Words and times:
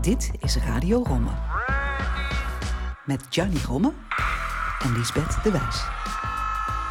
Dit 0.00 0.30
is 0.40 0.56
Radio 0.56 1.02
Romme. 1.02 1.30
Met 3.04 3.24
Gianni 3.30 3.58
Romme 3.66 3.92
en 4.82 4.92
Lisbeth 4.92 5.42
de 5.42 5.50
Wijs. 5.50 5.84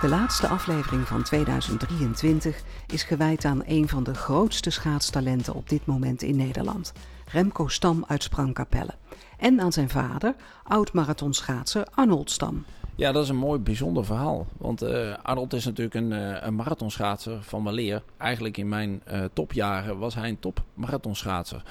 De 0.02 0.08
laatste 0.08 0.48
aflevering 0.48 1.08
van 1.08 1.24
2023 1.24 2.62
is 2.88 3.04
gewijd 3.04 3.46
aan 3.46 3.62
een 3.66 3.90
van 3.90 4.04
de 4.04 4.14
grootste 4.14 4.70
schaatstalenten 4.70 5.54
op 5.54 5.70
dit 5.70 5.86
moment 5.86 6.22
in 6.22 6.36
Nederland. 6.36 6.94
Remco 7.32 7.68
Stam 7.68 8.04
uit 8.08 8.24
Sprangkapelle. 8.24 8.94
En 9.38 9.62
aan 9.62 9.72
zijn 9.72 9.90
vader, 9.90 10.36
oud-marathonschaatser 10.64 11.88
Arnold 11.96 12.32
Stam. 12.32 12.66
Ja, 12.98 13.12
dat 13.12 13.24
is 13.24 13.30
een 13.30 13.36
mooi 13.36 13.60
bijzonder 13.60 14.06
verhaal. 14.06 14.48
Want 14.58 14.84
uh, 14.84 15.14
Arnold 15.22 15.54
is 15.54 15.66
natuurlijk 15.66 15.96
een, 15.96 16.12
uh, 16.12 16.38
een 16.40 16.56
marathonschaatser 16.56 17.44
van 17.44 17.64
weleer. 17.64 18.04
Eigenlijk 18.18 18.58
in 18.58 18.70
mijn 18.70 19.02
uh, 19.12 19.24
topjaren 19.34 19.98
was 19.98 20.16
hij 20.16 20.30
een 20.30 20.40
top 20.40 20.64
marathonschaatser. 20.74 21.64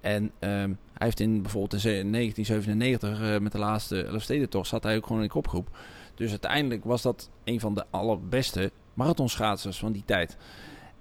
En 0.00 0.30
ehm, 0.38 0.72
hij 0.92 1.06
heeft 1.06 1.20
in 1.20 1.42
bijvoorbeeld 1.42 1.84
in 1.84 2.12
1997 2.12 3.40
met 3.40 3.52
de 3.52 3.58
laatste 3.58 4.04
Elfstedentocht 4.04 4.68
zat 4.68 4.82
hij 4.82 4.96
ook 4.96 5.06
gewoon 5.06 5.22
in 5.22 5.26
de 5.26 5.32
kopgroep. 5.32 5.68
Dus 6.14 6.30
uiteindelijk 6.30 6.84
was 6.84 7.02
dat 7.02 7.30
een 7.44 7.60
van 7.60 7.74
de 7.74 7.84
allerbeste 7.90 8.70
marathonschaatsers 8.94 9.78
van 9.78 9.92
die 9.92 10.04
tijd. 10.04 10.36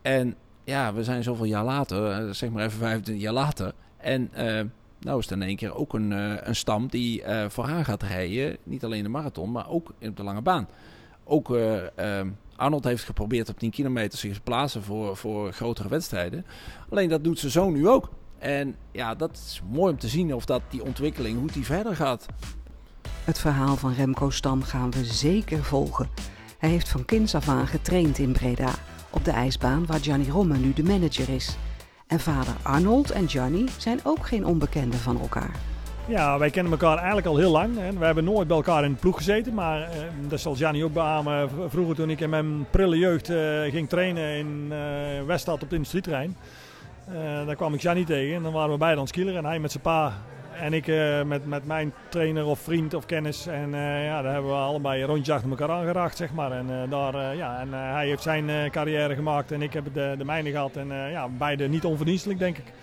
En 0.02 0.36
ja, 0.63 0.94
we 0.94 1.03
zijn 1.03 1.23
zoveel 1.23 1.45
jaar 1.45 1.63
later, 1.63 2.36
zeg 2.36 2.50
maar 2.50 2.66
even 2.66 2.80
25 2.80 3.23
jaar 3.23 3.34
later. 3.34 3.73
En 3.98 4.31
nou 5.02 5.20
is 5.20 5.30
het 5.30 5.34
in 5.34 5.48
één 5.48 5.55
keer 5.55 5.76
ook 5.76 5.94
een, 5.94 6.12
uh, 6.12 6.34
een 6.40 6.55
stam 6.55 6.88
die 6.88 7.23
uh, 7.23 7.46
vooraan 7.50 7.86
gaat 7.86 8.04
rijden. 8.04 8.58
Niet 8.64 8.84
alleen 8.84 9.04
de 9.04 9.09
marathon, 9.09 9.52
maar 9.52 9.70
ook 9.70 9.94
op 10.02 10.18
de 10.18 10.23
lange 10.23 10.42
baan. 10.42 10.68
Ook 11.23 11.50
uh, 11.50 11.82
Arnold 12.55 12.84
heeft 12.84 13.04
geprobeerd 13.04 13.50
op 13.50 13.59
10 13.59 13.72
kilometer 13.72 14.20
zich 14.20 14.34
te 14.34 14.42
plaatsen 14.42 14.84
voor, 14.84 15.18
voor 15.18 15.54
grotere 15.54 15.90
wedstrijden. 15.90 16.45
Alleen 16.90 17.09
dat 17.09 17.23
doet 17.23 17.40
zijn 17.40 17.52
zoon 17.52 17.73
nu 17.73 17.88
ook. 17.88 18.09
En 18.38 18.76
ja, 18.92 19.16
dat 19.16 19.32
is 19.32 19.62
mooi 19.72 19.92
om 19.92 20.00
te 20.00 20.08
zien 20.08 20.34
of 20.34 20.45
dat 20.45 20.62
die 20.70 20.84
ontwikkeling, 20.84 21.40
hoe 21.40 21.52
die 21.52 21.66
verder 21.66 21.95
gaat. 21.95 22.25
Het 23.23 23.40
verhaal 23.40 23.75
van 23.75 23.94
Remco 23.94 24.30
Stam 24.30 24.64
gaan 24.64 24.92
we 24.92 25.06
zeker 25.06 25.64
volgen. 25.64 26.09
Hij 26.58 26.70
heeft 26.70 26.90
van 26.90 27.06
kinds 27.06 27.36
af 27.36 27.50
aan 27.50 27.68
getraind 27.68 28.18
in 28.18 28.31
Breda, 28.31 28.73
op 29.09 29.25
de 29.25 29.31
ijsbaan 29.31 29.86
waar 29.86 30.00
Gianni 30.00 30.30
Romme 30.30 30.58
nu 30.58 30.73
de 30.73 30.84
manager 30.84 31.30
is. 31.30 31.56
En 32.12 32.20
vader 32.20 32.54
Arnold 32.62 33.12
en 33.12 33.26
Johnny 33.26 33.67
zijn 33.78 34.00
ook 34.04 34.28
geen 34.28 34.45
onbekenden 34.45 35.00
van 35.00 35.20
elkaar. 35.22 35.56
Ja, 36.08 36.38
wij 36.38 36.50
kennen 36.50 36.72
elkaar 36.72 36.98
eigenlijk 36.98 37.28
al 37.28 37.38
heel 37.38 37.52
lang. 37.52 37.76
We 38.00 38.06
hebben 38.06 38.23
nooit 38.23 38.48
bij 38.48 38.58
elkaar 38.58 38.84
in 38.84 38.92
de 38.92 39.00
ploeg 39.00 39.18
gezeten. 39.18 39.53
Maar 39.53 39.81
eh, 39.81 39.90
dat 40.28 40.40
zal 40.40 40.56
Gianni 40.56 40.84
ook 40.84 40.94
beamen. 40.94 41.50
Vroeger 41.68 41.95
toen 41.95 42.09
ik 42.09 42.20
in 42.20 42.30
mijn 42.30 42.66
prille 42.70 42.98
jeugd 42.98 43.30
eh, 43.30 43.62
ging 43.62 43.90
trainen 43.90 44.38
in 44.38 44.68
uh, 44.70 44.78
Weststad 45.26 45.56
op 45.56 45.62
het 45.62 45.73
industrieterrein. 45.73 46.36
Daar 47.45 47.56
kwam 47.56 47.73
ik 47.73 47.81
Gianni 47.81 48.03
tegen. 48.03 48.36
En 48.36 48.44
dan 48.44 48.53
waren 48.53 48.72
we 48.72 48.78
beide 48.78 49.00
aan 49.00 49.08
het. 49.08 49.36
En 49.36 49.46
hij 49.46 49.59
met 49.59 49.72
zijn 49.72 49.84
pa 49.84 50.14
en 50.62 50.73
ik 50.73 50.88
uh, 50.88 51.23
met, 51.23 51.45
met 51.45 51.66
mijn 51.66 51.94
trainer 52.09 52.45
of 52.45 52.59
vriend 52.59 52.94
of 52.94 53.06
kennis. 53.06 53.48
En 53.48 53.73
uh, 53.73 54.06
ja, 54.06 54.22
daar 54.22 54.34
hebben 54.34 54.52
we 54.52 54.58
allebei 54.58 55.03
rondjes 55.03 55.36
achter 55.36 55.50
elkaar 55.50 55.70
aangeraakt, 55.70 56.18
zeg 56.18 56.34
maar. 56.34 56.52
En, 56.52 56.70
uh, 56.70 56.90
daar, 56.90 57.36
ja, 57.36 57.59
en 57.59 57.73
hij 57.73 58.08
heeft 58.08 58.22
zijn 58.22 58.72
carrière 58.72 59.16
gemaakt 59.16 59.52
en 59.52 59.62
ik 59.62 59.73
heb 59.73 59.94
de, 59.94 60.16
de 60.18 60.26
mijne 60.26 60.52
gehad. 60.52 60.76
En 60.76 60.88
ja, 60.88 61.28
beide 61.28 61.68
niet 61.68 61.86
onverdienstelijk, 61.86 62.40
denk 62.40 62.58
ik. 62.58 62.73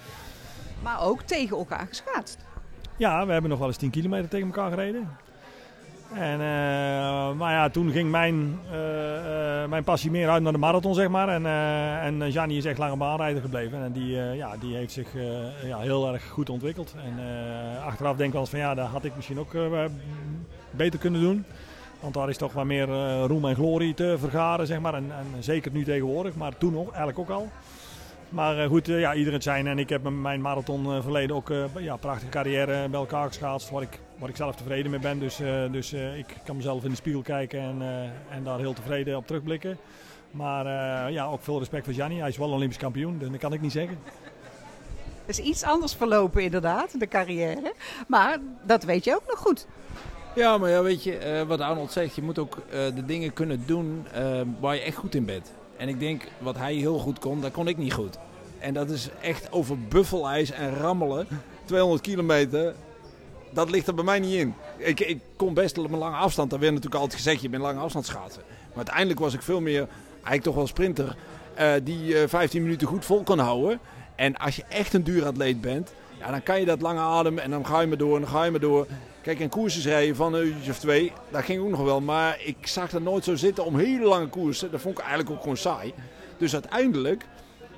Maar 0.82 1.02
ook 1.02 1.22
tegen 1.22 1.56
elkaar 1.56 1.86
geschaatst? 1.86 2.44
Ja, 2.96 3.26
we 3.26 3.32
hebben 3.32 3.50
nog 3.50 3.58
wel 3.58 3.68
eens 3.68 3.76
10 3.76 3.90
kilometer 3.90 4.28
tegen 4.28 4.46
elkaar 4.46 4.70
gereden. 4.70 5.08
En, 6.14 6.40
uh, 6.40 7.32
maar 7.32 7.52
ja, 7.52 7.68
toen 7.68 7.90
ging 7.90 8.10
mijn, 8.10 8.58
uh, 8.72 8.78
uh, 9.62 9.68
mijn 9.68 9.84
passie 9.84 10.10
meer 10.10 10.28
uit 10.28 10.42
naar 10.42 10.52
de 10.52 10.58
marathon, 10.58 10.94
zeg 10.94 11.08
maar. 11.08 11.28
En, 11.28 11.46
en 12.02 12.32
Gianni 12.32 12.56
is 12.56 12.64
echt 12.64 12.78
lange 12.78 12.96
baanrijder 12.96 13.42
gebleven. 13.42 13.84
En 13.84 13.92
die, 13.92 14.16
ja, 14.16 14.56
die 14.60 14.76
heeft 14.76 14.92
zich 14.92 15.08
ja, 15.64 15.78
heel 15.78 16.12
erg 16.12 16.28
goed 16.28 16.50
ontwikkeld. 16.50 16.94
En 17.04 17.12
achteraf 17.84 18.16
denk 18.16 18.26
ik 18.26 18.32
wel 18.32 18.40
eens 18.40 18.50
van 18.50 18.58
ja, 18.58 18.74
dat 18.74 18.86
had 18.86 19.04
ik 19.04 19.16
misschien 19.16 19.38
ook 19.38 19.56
beter 20.70 20.98
kunnen 20.98 21.20
doen. 21.20 21.44
Want 22.00 22.14
daar 22.14 22.28
is 22.28 22.36
toch 22.36 22.52
wat 22.52 22.64
meer 22.64 22.86
roem 23.26 23.44
en 23.44 23.54
glorie 23.54 23.94
te 23.94 24.16
vergaren, 24.18 24.66
zeg 24.66 24.80
maar. 24.80 24.94
En, 24.94 25.12
en 25.18 25.42
zeker 25.42 25.72
nu 25.72 25.84
tegenwoordig, 25.84 26.34
maar 26.34 26.58
toen 26.58 26.76
ook, 26.76 26.88
eigenlijk 26.88 27.18
ook 27.18 27.30
al. 27.30 27.48
Maar 28.28 28.68
goed, 28.68 28.86
ja, 28.86 29.14
iedereen 29.14 29.42
zijn. 29.42 29.66
En 29.66 29.78
ik 29.78 29.88
heb 29.88 30.08
mijn 30.08 30.40
marathon 30.40 31.02
verleden 31.02 31.36
ook 31.36 31.52
ja, 31.78 31.96
prachtige 31.96 32.30
carrière 32.30 32.88
bij 32.88 33.00
elkaar 33.00 33.26
geschaatst. 33.26 33.70
Waar 33.70 33.82
ik 33.82 34.00
waar 34.18 34.28
ik 34.28 34.36
zelf 34.36 34.56
tevreden 34.56 34.90
mee 34.90 35.00
ben. 35.00 35.18
Dus, 35.18 35.40
uh, 35.40 35.72
dus 35.72 35.92
uh, 35.92 36.18
ik 36.18 36.26
kan 36.44 36.56
mezelf 36.56 36.84
in 36.84 36.90
de 36.90 36.96
spiegel 36.96 37.22
kijken 37.22 37.60
en, 37.60 37.76
uh, 37.80 38.36
en 38.36 38.44
daar 38.44 38.58
heel 38.58 38.72
tevreden 38.72 39.16
op 39.16 39.26
terugblikken. 39.26 39.78
Maar 40.30 40.66
ja, 41.12 41.26
ook 41.26 41.42
veel 41.42 41.58
respect 41.58 41.84
voor 41.84 41.94
Gianni. 41.94 42.18
Hij 42.18 42.28
is 42.28 42.36
wel 42.36 42.50
Olympisch 42.50 42.78
kampioen, 42.78 43.18
dus 43.18 43.30
dat 43.30 43.38
kan 43.38 43.52
ik 43.52 43.60
niet 43.60 43.72
zeggen. 43.72 43.98
Het 45.26 45.38
is 45.38 45.44
iets 45.44 45.62
anders 45.62 45.94
verlopen 45.94 46.42
inderdaad, 46.42 47.00
de 47.00 47.08
carrière. 47.08 47.72
Maar 48.06 48.38
dat 48.62 48.84
weet 48.84 49.04
je 49.04 49.14
ook 49.14 49.26
nog 49.28 49.38
goed. 49.38 49.66
Ja, 50.34 50.58
maar 50.58 50.70
ja, 50.70 50.82
weet 50.82 51.02
je, 51.02 51.44
wat 51.46 51.60
Arnold 51.60 51.92
zegt, 51.92 52.14
je 52.14 52.22
moet 52.22 52.38
ook 52.38 52.56
de 52.70 53.04
dingen 53.06 53.32
kunnen 53.32 53.62
doen 53.66 54.06
waar 54.60 54.74
je 54.74 54.80
echt 54.80 54.96
goed 54.96 55.14
in 55.14 55.24
bent. 55.24 55.52
En 55.78 55.88
ik 55.88 56.00
denk, 56.00 56.22
wat 56.38 56.56
hij 56.56 56.74
heel 56.74 56.98
goed 56.98 57.18
kon, 57.18 57.40
dat 57.40 57.52
kon 57.52 57.68
ik 57.68 57.76
niet 57.76 57.92
goed. 57.92 58.18
En 58.58 58.74
dat 58.74 58.90
is 58.90 59.08
echt 59.20 59.52
over 59.52 59.78
buffelijs 59.78 60.50
en 60.50 60.74
rammelen. 60.74 61.26
200 61.64 62.02
kilometer 62.02 62.74
dat 63.50 63.70
ligt 63.70 63.86
er 63.86 63.94
bij 63.94 64.04
mij 64.04 64.18
niet 64.18 64.34
in. 64.34 64.54
Ik, 64.76 65.00
ik 65.00 65.20
kon 65.36 65.54
best 65.54 65.78
op 65.78 65.92
een 65.92 65.98
lange 65.98 66.16
afstand. 66.16 66.50
Daar 66.50 66.58
werd 66.58 66.72
natuurlijk 66.72 67.00
altijd 67.00 67.22
gezegd, 67.22 67.42
je 67.42 67.48
bent 67.48 67.62
lange 67.62 67.80
afstand 67.80 68.06
schaatsen. 68.06 68.42
Maar 68.68 68.76
uiteindelijk 68.76 69.20
was 69.20 69.34
ik 69.34 69.42
veel 69.42 69.60
meer, 69.60 69.88
eigenlijk 70.12 70.42
toch 70.42 70.54
wel 70.54 70.66
sprinter. 70.66 71.16
Uh, 71.58 71.72
die 71.82 72.14
uh, 72.14 72.22
15 72.26 72.62
minuten 72.62 72.86
goed 72.86 73.04
vol 73.04 73.22
kan 73.22 73.38
houden. 73.38 73.80
En 74.14 74.36
als 74.36 74.56
je 74.56 74.64
echt 74.68 74.94
een 74.94 75.02
duuratleet 75.02 75.60
bent, 75.60 75.92
ja, 76.18 76.30
dan 76.30 76.42
kan 76.42 76.60
je 76.60 76.66
dat 76.66 76.80
lange 76.80 77.00
adem 77.00 77.38
en 77.38 77.50
dan 77.50 77.66
ga 77.66 77.80
je 77.80 77.86
maar 77.86 77.96
door 77.96 78.14
en 78.14 78.20
dan 78.20 78.30
ga 78.30 78.44
je 78.44 78.50
maar 78.50 78.60
door. 78.60 78.86
Kijk, 79.22 79.40
en 79.40 79.48
koersen 79.48 79.82
rijden 79.82 80.16
van 80.16 80.34
een 80.34 80.46
uurtje 80.46 80.70
of 80.70 80.78
twee, 80.78 81.12
dat 81.30 81.44
ging 81.44 81.62
ook 81.62 81.68
nog 81.68 81.82
wel. 81.82 82.00
Maar 82.00 82.40
ik 82.44 82.66
zag 82.66 82.92
er 82.92 83.02
nooit 83.02 83.24
zo 83.24 83.36
zitten 83.36 83.64
om 83.64 83.78
hele 83.78 84.04
lange 84.04 84.28
koersen. 84.28 84.70
Dat 84.70 84.80
vond 84.80 84.98
ik 84.98 85.04
eigenlijk 85.04 85.30
ook 85.30 85.40
gewoon 85.40 85.56
saai. 85.56 85.94
Dus 86.36 86.52
uiteindelijk 86.52 87.26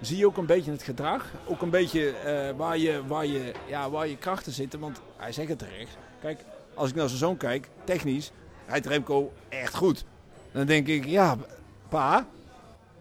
zie 0.01 0.17
je 0.17 0.27
ook 0.27 0.37
een 0.37 0.47
beetje 0.47 0.71
het 0.71 0.83
gedrag. 0.83 1.25
Ook 1.47 1.63
een 1.63 1.71
beetje 1.71 2.15
uh, 2.27 2.57
waar, 2.57 2.79
je, 2.79 3.01
waar, 3.07 3.27
je, 3.27 3.53
ja, 3.69 3.91
waar 3.91 4.09
je 4.09 4.17
krachten 4.17 4.53
zitten. 4.53 4.81
Want 4.81 5.01
hij 5.17 5.33
zegt 5.33 5.49
het 5.49 5.59
terecht. 5.59 5.97
Kijk, 6.21 6.45
als 6.75 6.89
ik 6.89 6.95
naar 6.95 7.09
zijn 7.09 7.19
zoon 7.19 7.37
kijk, 7.37 7.69
technisch, 7.85 8.33
rijdt 8.67 8.87
Remco 8.87 9.33
echt 9.49 9.75
goed. 9.75 10.05
Dan 10.53 10.67
denk 10.67 10.87
ik, 10.87 11.07
ja, 11.07 11.37
pa, 11.89 12.27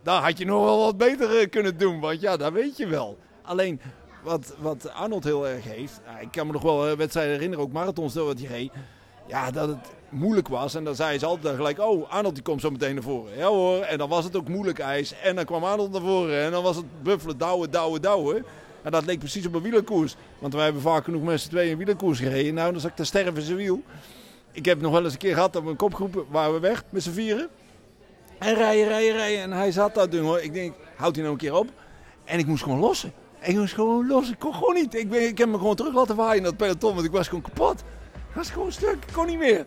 daar 0.03 0.21
had 0.21 0.37
je 0.37 0.45
nog 0.45 0.63
wel 0.63 0.79
wat 0.79 0.97
beter 0.97 1.39
eh, 1.39 1.49
kunnen 1.49 1.77
doen. 1.77 1.99
Want 1.99 2.21
ja, 2.21 2.37
dat 2.37 2.51
weet 2.51 2.77
je 2.77 2.87
wel. 2.87 3.17
Alleen, 3.41 3.81
wat, 4.23 4.55
wat 4.59 4.93
Arnold 4.93 5.23
heel 5.23 5.47
erg 5.47 5.63
heeft. 5.63 6.01
ik 6.21 6.31
kan 6.31 6.47
me 6.47 6.53
nog 6.53 6.61
wel 6.61 6.87
eh, 6.87 6.97
wedstrijden 6.97 7.33
herinneren, 7.33 7.65
ook 7.65 7.71
marathons 7.71 8.13
wat 8.13 8.39
hij 8.39 8.47
reed. 8.47 8.71
Ja, 9.27 9.51
dat 9.51 9.67
het 9.67 9.87
moeilijk 10.09 10.47
was. 10.47 10.75
En 10.75 10.83
dan 10.83 10.95
zei 10.95 11.19
ze 11.19 11.25
altijd 11.25 11.55
gelijk, 11.55 11.79
oh, 11.79 12.09
Arnold 12.09 12.33
die 12.33 12.43
komt 12.43 12.61
zo 12.61 12.69
meteen 12.69 12.93
naar 12.93 13.03
voren. 13.03 13.37
Ja 13.37 13.47
hoor, 13.47 13.81
en 13.81 13.97
dan 13.97 14.09
was 14.09 14.23
het 14.23 14.35
ook 14.35 14.47
moeilijk 14.47 14.79
ijs. 14.79 15.13
En 15.21 15.35
dan 15.35 15.45
kwam 15.45 15.63
Arnold 15.63 15.91
naar 15.91 16.01
voren. 16.01 16.43
En 16.43 16.51
dan 16.51 16.63
was 16.63 16.75
het 16.75 17.03
buffelen, 17.03 17.37
douwen, 17.37 17.71
douwen, 17.71 18.01
douwen. 18.01 18.45
En 18.81 18.91
dat 18.91 19.05
leek 19.05 19.19
precies 19.19 19.45
op 19.45 19.53
een 19.53 19.61
wielerkoers. 19.61 20.15
Want 20.39 20.53
wij 20.53 20.63
hebben 20.63 20.81
vaak 20.81 21.03
genoeg 21.03 21.23
mensen 21.23 21.49
twee 21.49 21.71
een 21.71 21.77
wielerkoers 21.77 22.19
gereden. 22.19 22.53
Nou, 22.53 22.71
dan 22.71 22.81
zat 22.81 22.89
ik 22.89 22.95
te 22.95 23.03
sterven 23.03 23.35
in 23.35 23.41
zijn 23.41 23.57
wiel. 23.57 23.81
Ik 24.51 24.65
heb 24.65 24.81
nog 24.81 24.91
wel 24.91 25.03
eens 25.03 25.13
een 25.13 25.19
keer 25.19 25.33
gehad 25.33 25.53
dat 25.53 25.63
we 25.63 25.69
een 25.69 25.75
kopgroep 25.75 26.25
waren 26.29 26.53
we 26.53 26.59
weg 26.59 26.83
met 26.89 27.03
z'n 27.03 27.11
vieren. 27.11 27.49
En 28.37 28.55
rijden, 28.55 28.87
rijden, 28.87 29.15
rijden. 29.15 29.41
En 29.41 29.51
hij 29.51 29.71
zat 29.71 29.95
daar 29.95 30.09
doen 30.09 30.25
hoor. 30.25 30.39
Ik 30.39 30.53
denk, 30.53 30.73
houd 30.95 31.15
hij 31.15 31.23
nou 31.23 31.35
een 31.35 31.41
keer 31.41 31.55
op. 31.55 31.67
En 32.23 32.39
ik 32.39 32.45
moest 32.45 32.63
gewoon 32.63 32.79
lossen. 32.79 33.13
Ik 33.41 33.69
gewoon 33.69 34.07
lossen. 34.07 34.33
Ik 34.33 34.39
kon 34.39 34.53
gewoon 34.53 34.73
niet. 34.73 34.95
Ik, 34.95 35.09
ben, 35.09 35.27
ik 35.27 35.37
heb 35.37 35.49
me 35.49 35.57
gewoon 35.57 35.75
terug 35.75 35.93
laten 35.93 36.15
waaien 36.15 36.37
in 36.37 36.43
dat 36.43 36.57
peloton. 36.57 36.93
Want 36.93 37.05
ik 37.05 37.11
was 37.11 37.27
gewoon 37.27 37.43
kapot. 37.43 37.79
Ik 38.13 38.35
was 38.35 38.49
gewoon 38.49 38.71
stuk. 38.71 38.97
Ik 39.07 39.13
kon 39.13 39.25
niet 39.25 39.37
meer. 39.37 39.65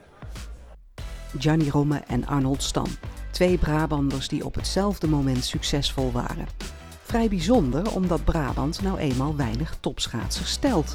Gianni 1.39 1.71
Romme 1.71 2.03
en 2.07 2.27
Arnold 2.27 2.63
Stam. 2.63 2.87
Twee 3.31 3.59
Brabanders 3.59 4.29
die 4.29 4.45
op 4.45 4.55
hetzelfde 4.55 5.09
moment 5.09 5.45
succesvol 5.45 6.13
waren. 6.13 6.47
Vrij 7.03 7.29
bijzonder 7.29 7.95
omdat 7.95 8.25
Brabant 8.25 8.83
nou 8.83 8.99
eenmaal 8.99 9.37
weinig 9.37 9.77
topschaatsers 9.81 10.51
stelt. 10.51 10.95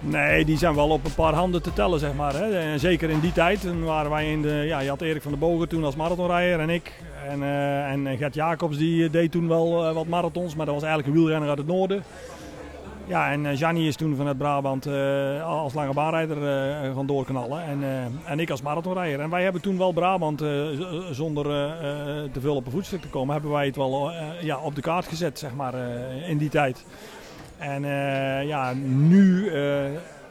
Nee, 0.00 0.44
die 0.44 0.58
zijn 0.58 0.74
wel 0.74 0.88
op 0.88 1.04
een 1.04 1.14
paar 1.14 1.34
handen 1.34 1.62
te 1.62 1.72
tellen, 1.72 1.98
zeg 1.98 2.14
maar. 2.14 2.34
Hè. 2.34 2.58
En 2.58 2.80
zeker 2.80 3.10
in 3.10 3.20
die 3.20 3.32
tijd, 3.32 3.84
waren 3.84 4.10
wij 4.10 4.30
in 4.30 4.42
de... 4.42 4.64
Ja, 4.66 4.80
je 4.80 4.88
had 4.88 5.00
Erik 5.00 5.22
van 5.22 5.30
der 5.30 5.40
Bogen 5.40 5.68
toen 5.68 5.84
als 5.84 5.96
marathonrijder 5.96 6.60
en 6.60 6.70
ik. 6.70 6.92
En, 7.28 7.40
uh, 7.40 7.90
en 7.90 8.16
Gert 8.16 8.34
Jacobs 8.34 8.76
die 8.76 9.10
deed 9.10 9.30
toen 9.30 9.48
wel 9.48 9.94
wat 9.94 10.06
marathons, 10.06 10.54
maar 10.54 10.66
dat 10.66 10.74
was 10.74 10.84
eigenlijk 10.84 11.12
een 11.12 11.20
wielrenner 11.20 11.48
uit 11.48 11.58
het 11.58 11.66
noorden. 11.66 12.02
Ja, 13.06 13.30
en 13.30 13.56
Gianni 13.56 13.86
is 13.86 13.96
toen 13.96 14.16
vanuit 14.16 14.38
Brabant 14.38 14.86
als 15.44 15.74
lange 15.74 15.92
baanrijder 15.92 16.36
gaan 16.94 17.06
doorknallen. 17.06 17.62
En, 17.64 17.82
en 18.24 18.40
ik 18.40 18.50
als 18.50 18.62
marathonrijder. 18.62 19.20
En 19.20 19.30
wij 19.30 19.42
hebben 19.42 19.62
toen 19.62 19.78
wel 19.78 19.92
Brabant, 19.92 20.44
zonder 21.10 21.44
te 22.32 22.40
veel 22.40 22.56
op 22.56 22.66
een 22.66 22.72
voetstuk 22.72 23.00
te 23.00 23.08
komen, 23.08 23.32
hebben 23.32 23.50
wij 23.50 23.66
het 23.66 23.76
wel 23.76 24.10
ja, 24.40 24.58
op 24.58 24.74
de 24.74 24.80
kaart 24.80 25.06
gezet, 25.06 25.38
zeg 25.38 25.54
maar, 25.54 25.74
in 26.28 26.38
die 26.38 26.50
tijd. 26.50 26.84
En 27.58 27.82
ja, 28.46 28.72
nu 28.84 29.50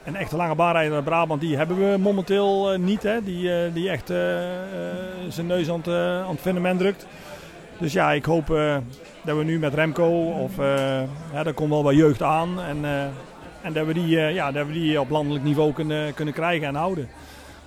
een 0.04 0.16
echte 0.16 0.36
lange 0.36 0.56
baanrijder 0.56 0.96
uit 0.96 1.04
Brabant, 1.04 1.42
die 1.42 1.58
hebben 1.58 1.92
we 1.92 1.98
momenteel 1.98 2.78
niet. 2.78 3.04
Hè, 3.04 3.24
die, 3.24 3.72
die 3.74 3.90
echt 3.90 4.08
zijn 5.28 5.48
neus 5.48 5.70
aan 5.70 5.82
het, 5.84 5.88
aan 6.24 6.32
het 6.32 6.40
fundament 6.40 6.80
drukt. 6.80 7.06
Dus 7.78 7.94
ja, 7.94 8.12
ik 8.12 8.26
hoop 8.26 8.48
dat 9.22 9.38
we 9.38 9.44
nu 9.44 9.60
met 9.60 9.74
Remco, 9.74 10.10
of 10.44 10.58
ja, 11.34 11.44
daar 11.44 11.54
komt 11.54 11.70
wel 11.70 11.84
wat 11.84 11.96
jeugd 11.96 12.22
aan. 12.22 12.62
En, 12.62 12.86
en 13.62 13.74
dat, 13.74 13.86
we 13.86 13.94
die, 13.94 14.18
ja, 14.18 14.52
dat 14.52 14.68
we 14.68 14.74
die 14.74 15.00
op 15.00 15.10
landelijk 15.10 15.44
niveau 15.44 15.74
kunnen, 15.74 16.14
kunnen 16.14 16.34
krijgen 16.34 16.68
en 16.68 16.76
houden. 16.76 17.10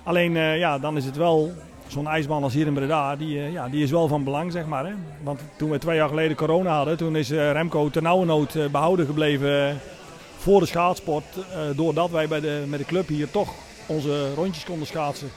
Alleen 0.03 0.33
ja, 0.33 0.79
dan 0.79 0.97
is 0.97 1.05
het 1.05 1.17
wel 1.17 1.51
zo'n 1.87 2.07
ijsbaan 2.07 2.43
als 2.43 2.53
hier 2.53 2.67
in 2.67 2.73
Breda, 2.73 3.15
die, 3.15 3.51
ja, 3.51 3.69
die 3.69 3.83
is 3.83 3.91
wel 3.91 4.07
van 4.07 4.23
belang, 4.23 4.51
zeg 4.51 4.65
maar. 4.65 4.85
Hè? 4.85 4.93
Want 5.23 5.41
toen 5.57 5.69
we 5.69 5.77
twee 5.77 5.95
jaar 5.95 6.09
geleden 6.09 6.37
corona 6.37 6.75
hadden, 6.75 6.97
toen 6.97 7.15
is 7.15 7.29
Remco 7.29 7.89
ternauwernood 7.89 8.71
behouden 8.71 9.05
gebleven 9.05 9.79
voor 10.37 10.59
de 10.59 10.65
schaatsport. 10.65 11.25
doordat 11.75 12.09
wij 12.09 12.27
bij 12.27 12.39
de, 12.39 12.63
met 12.67 12.79
de 12.79 12.85
club 12.85 13.07
hier 13.07 13.31
toch 13.31 13.53
onze 13.85 14.33
rondjes 14.33 14.65
konden 14.65 14.87
schaatsen. 14.87 15.29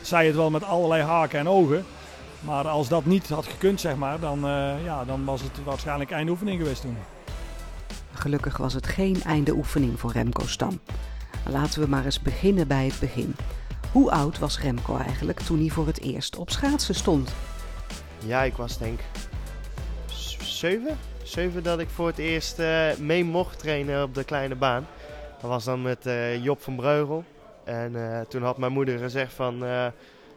Zij 0.00 0.26
het 0.26 0.36
wel 0.36 0.50
met 0.50 0.64
allerlei 0.64 1.02
haken 1.02 1.38
en 1.38 1.48
ogen. 1.48 1.84
Maar 2.40 2.68
als 2.68 2.88
dat 2.88 3.04
niet 3.04 3.28
had 3.28 3.46
gekund, 3.46 3.80
zeg 3.80 3.96
maar, 3.96 4.20
dan, 4.20 4.40
ja, 4.84 5.04
dan 5.04 5.24
was 5.24 5.42
het 5.42 5.64
waarschijnlijk 5.64 6.10
eindoefening 6.10 6.60
geweest 6.60 6.80
toen. 6.80 6.96
Gelukkig 8.12 8.56
was 8.56 8.74
het 8.74 8.86
geen 8.86 9.22
einde 9.22 9.52
oefening 9.52 10.00
voor 10.00 10.12
Remco 10.12 10.46
Stam. 10.46 10.80
Laten 11.50 11.82
we 11.82 11.88
maar 11.88 12.04
eens 12.04 12.20
beginnen 12.20 12.68
bij 12.68 12.84
het 12.84 12.98
begin. 13.00 13.34
Hoe 13.92 14.10
oud 14.10 14.38
was 14.38 14.60
Remco 14.60 14.96
eigenlijk 14.96 15.40
toen 15.40 15.58
hij 15.58 15.68
voor 15.68 15.86
het 15.86 16.00
eerst 16.00 16.36
op 16.36 16.50
schaatsen 16.50 16.94
stond? 16.94 17.34
Ja, 18.24 18.42
ik 18.42 18.56
was 18.56 18.78
denk 18.78 19.00
zeven. 20.42 20.98
Zeven 21.22 21.62
dat 21.62 21.78
ik 21.78 21.88
voor 21.88 22.06
het 22.06 22.18
eerst 22.18 22.58
uh, 22.58 22.94
mee 22.94 23.24
mocht 23.24 23.58
trainen 23.58 24.02
op 24.02 24.14
de 24.14 24.24
kleine 24.24 24.54
baan. 24.54 24.86
Dat 25.40 25.50
was 25.50 25.64
dan 25.64 25.82
met 25.82 26.06
uh, 26.06 26.44
Job 26.44 26.62
van 26.62 26.76
Breugel. 26.76 27.24
En 27.64 28.26
toen 28.28 28.42
had 28.42 28.58
mijn 28.58 28.72
moeder 28.72 28.98
gezegd 28.98 29.32
van 29.32 29.64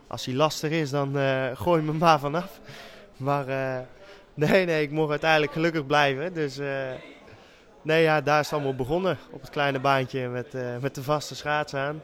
als 0.07 0.25
hij 0.25 0.35
lastig 0.35 0.71
is, 0.71 0.89
dan 0.89 1.15
gooi 1.57 1.81
me 1.81 1.93
maar 1.93 2.19
vanaf. 2.19 2.59
Maar 3.17 3.45
nee, 4.33 4.65
nee, 4.65 4.81
ik 4.81 4.91
mocht 4.91 5.09
uiteindelijk 5.09 5.51
gelukkig 5.51 5.85
blijven. 5.85 6.33
Dus 6.33 6.59
nee, 7.81 8.03
ja, 8.03 8.21
daar 8.21 8.39
is 8.39 8.45
het 8.45 8.53
allemaal 8.53 8.75
begonnen. 8.75 9.17
Op 9.31 9.41
het 9.41 9.49
kleine 9.49 9.79
baantje 9.79 10.27
met, 10.27 10.53
met 10.81 10.95
de 10.95 11.03
vaste 11.03 11.35
schaats 11.35 11.73
aan. 11.73 12.01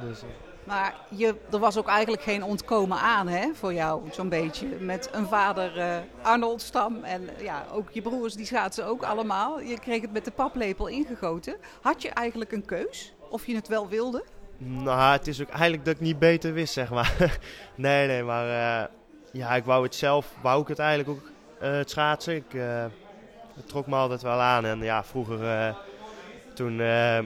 Dus, 0.00 0.22
maar 0.66 0.94
je, 1.08 1.34
er 1.52 1.58
was 1.58 1.76
ook 1.76 1.88
eigenlijk 1.88 2.22
geen 2.22 2.44
ontkomen 2.44 2.98
aan 2.98 3.28
hè, 3.28 3.54
voor 3.54 3.74
jou, 3.74 4.02
zo'n 4.10 4.28
beetje. 4.28 4.66
Met 4.66 5.08
een 5.12 5.26
vader 5.26 6.02
Arnold 6.22 6.62
Stam 6.62 7.04
en 7.04 7.28
ja, 7.38 7.64
ook 7.72 7.90
je 7.90 8.02
broers 8.02 8.34
die 8.34 8.46
schaatsen 8.46 8.86
ook 8.86 9.02
allemaal. 9.02 9.60
Je 9.60 9.78
kreeg 9.78 10.00
het 10.00 10.12
met 10.12 10.24
de 10.24 10.30
paplepel 10.30 10.86
ingegoten. 10.86 11.56
Had 11.80 12.02
je 12.02 12.08
eigenlijk 12.08 12.52
een 12.52 12.64
keus 12.64 13.14
of 13.30 13.46
je 13.46 13.54
het 13.54 13.68
wel 13.68 13.88
wilde? 13.88 14.24
Nou, 14.58 15.12
het 15.12 15.26
is 15.26 15.40
ook 15.42 15.48
eigenlijk 15.48 15.84
dat 15.84 15.94
ik 15.94 16.00
niet 16.00 16.18
beter 16.18 16.52
wist, 16.52 16.72
zeg 16.72 16.90
maar. 16.90 17.38
nee, 17.74 18.06
nee, 18.06 18.22
maar 18.22 18.46
uh, 18.46 18.88
ja, 19.32 19.54
ik 19.54 19.64
wou 19.64 19.82
het 19.82 19.94
zelf, 19.94 20.34
wou 20.42 20.62
ik 20.62 20.68
het 20.68 20.78
eigenlijk 20.78 21.08
ook, 21.08 21.30
uh, 21.62 21.76
het 21.76 21.90
schaatsen. 21.90 22.36
Ik 22.36 22.52
uh, 22.54 22.84
trok 23.64 23.86
me 23.86 23.96
altijd 23.96 24.22
wel 24.22 24.40
aan 24.40 24.64
en 24.64 24.82
ja, 24.82 25.04
vroeger, 25.04 25.74
toen 26.56 26.82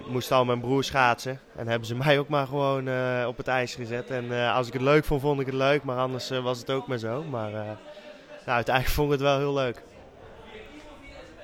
moest 0.06 0.32
al 0.32 0.44
mijn 0.44 0.60
broer 0.60 0.84
schaatsen. 0.84 1.40
En 1.56 1.68
hebben 1.68 1.88
ze 1.88 1.94
mij 2.04 2.18
ook 2.18 2.28
maar 2.28 2.46
gewoon 2.46 2.88
op 3.26 3.36
het 3.36 3.48
ijs 3.48 3.74
gezet. 3.74 4.10
En 4.10 4.52
als 4.52 4.66
ik 4.66 4.72
het 4.72 4.82
leuk 4.82 5.04
vond, 5.04 5.20
vond 5.20 5.40
ik 5.40 5.46
het 5.46 5.54
leuk, 5.54 5.82
maar 5.82 5.96
anders 5.96 6.30
was 6.30 6.58
het 6.58 6.70
ook 6.70 6.86
maar 6.86 6.98
zo. 6.98 7.22
Maar 7.22 7.50
nou, 7.50 7.76
uiteindelijk 8.44 8.94
vond 8.98 9.12
ik 9.12 9.18
het 9.18 9.28
wel 9.28 9.38
heel 9.38 9.54
leuk. 9.54 9.82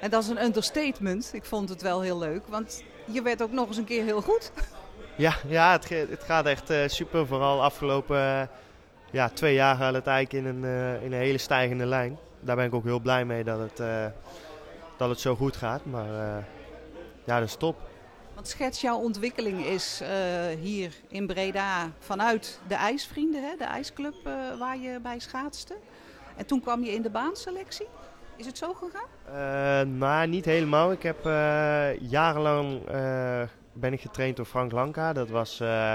En 0.00 0.10
dat 0.10 0.22
is 0.22 0.28
een 0.28 0.42
understatement. 0.42 1.30
Ik 1.32 1.44
vond 1.44 1.68
het 1.68 1.82
wel 1.82 2.00
heel 2.00 2.18
leuk, 2.18 2.42
want 2.48 2.82
je 3.04 3.22
werd 3.22 3.42
ook 3.42 3.52
nog 3.52 3.66
eens 3.66 3.76
een 3.76 3.84
keer 3.84 4.04
heel 4.04 4.22
goed. 4.22 4.50
Ja, 5.18 5.34
ja 5.46 5.72
het, 5.72 5.88
het 5.88 6.22
gaat 6.22 6.46
echt 6.46 6.70
uh, 6.70 6.78
super. 6.86 7.26
Vooral 7.26 7.62
afgelopen 7.62 8.16
uh, 8.16 8.42
ja, 9.10 9.28
twee 9.28 9.54
jaar 9.54 9.76
gaat 9.76 9.94
het 9.94 10.06
eigenlijk 10.06 10.46
in 10.46 10.54
een, 10.54 10.64
uh, 10.64 11.02
in 11.02 11.12
een 11.12 11.18
hele 11.18 11.38
stijgende 11.38 11.86
lijn. 11.86 12.18
Daar 12.40 12.56
ben 12.56 12.64
ik 12.64 12.74
ook 12.74 12.84
heel 12.84 13.00
blij 13.00 13.24
mee 13.24 13.44
dat 13.44 13.58
het, 13.58 13.76
dat 14.96 15.08
het 15.08 15.20
zo 15.20 15.36
goed 15.36 15.56
gaat. 15.56 15.84
Maar 15.84 16.44
ja, 17.26 17.38
dat 17.38 17.48
is 17.48 17.56
top. 17.56 17.76
Want 18.34 18.48
schets 18.48 18.80
jouw 18.80 18.98
ontwikkeling 18.98 19.64
is 19.64 20.02
hier 20.60 20.94
in 21.08 21.26
Breda 21.26 21.90
vanuit 21.98 22.60
de 22.68 22.74
IJsvrienden, 22.74 23.42
hè, 23.42 23.56
de 23.56 23.64
ijsclub 23.64 24.14
waar 24.58 24.78
je 24.78 25.00
bij 25.02 25.18
schaatste. 25.18 25.76
En 26.36 26.46
toen 26.46 26.60
kwam 26.60 26.84
je 26.84 26.92
in 26.92 27.02
de 27.02 27.10
baanselectie. 27.10 27.86
Is 28.36 28.46
het 28.46 28.58
zo 28.58 28.74
gegaan? 28.74 29.98
nou, 29.98 30.26
niet 30.26 30.44
helemaal. 30.44 30.92
Ik 30.92 31.02
heb 31.02 31.24
jarenlang 32.00 32.82
ben 33.78 33.92
ik 33.92 34.00
getraind 34.00 34.36
door 34.36 34.44
Frank 34.44 34.72
Lanka. 34.72 35.12
Dat 35.12 35.28
was, 35.28 35.60
uh, 35.60 35.94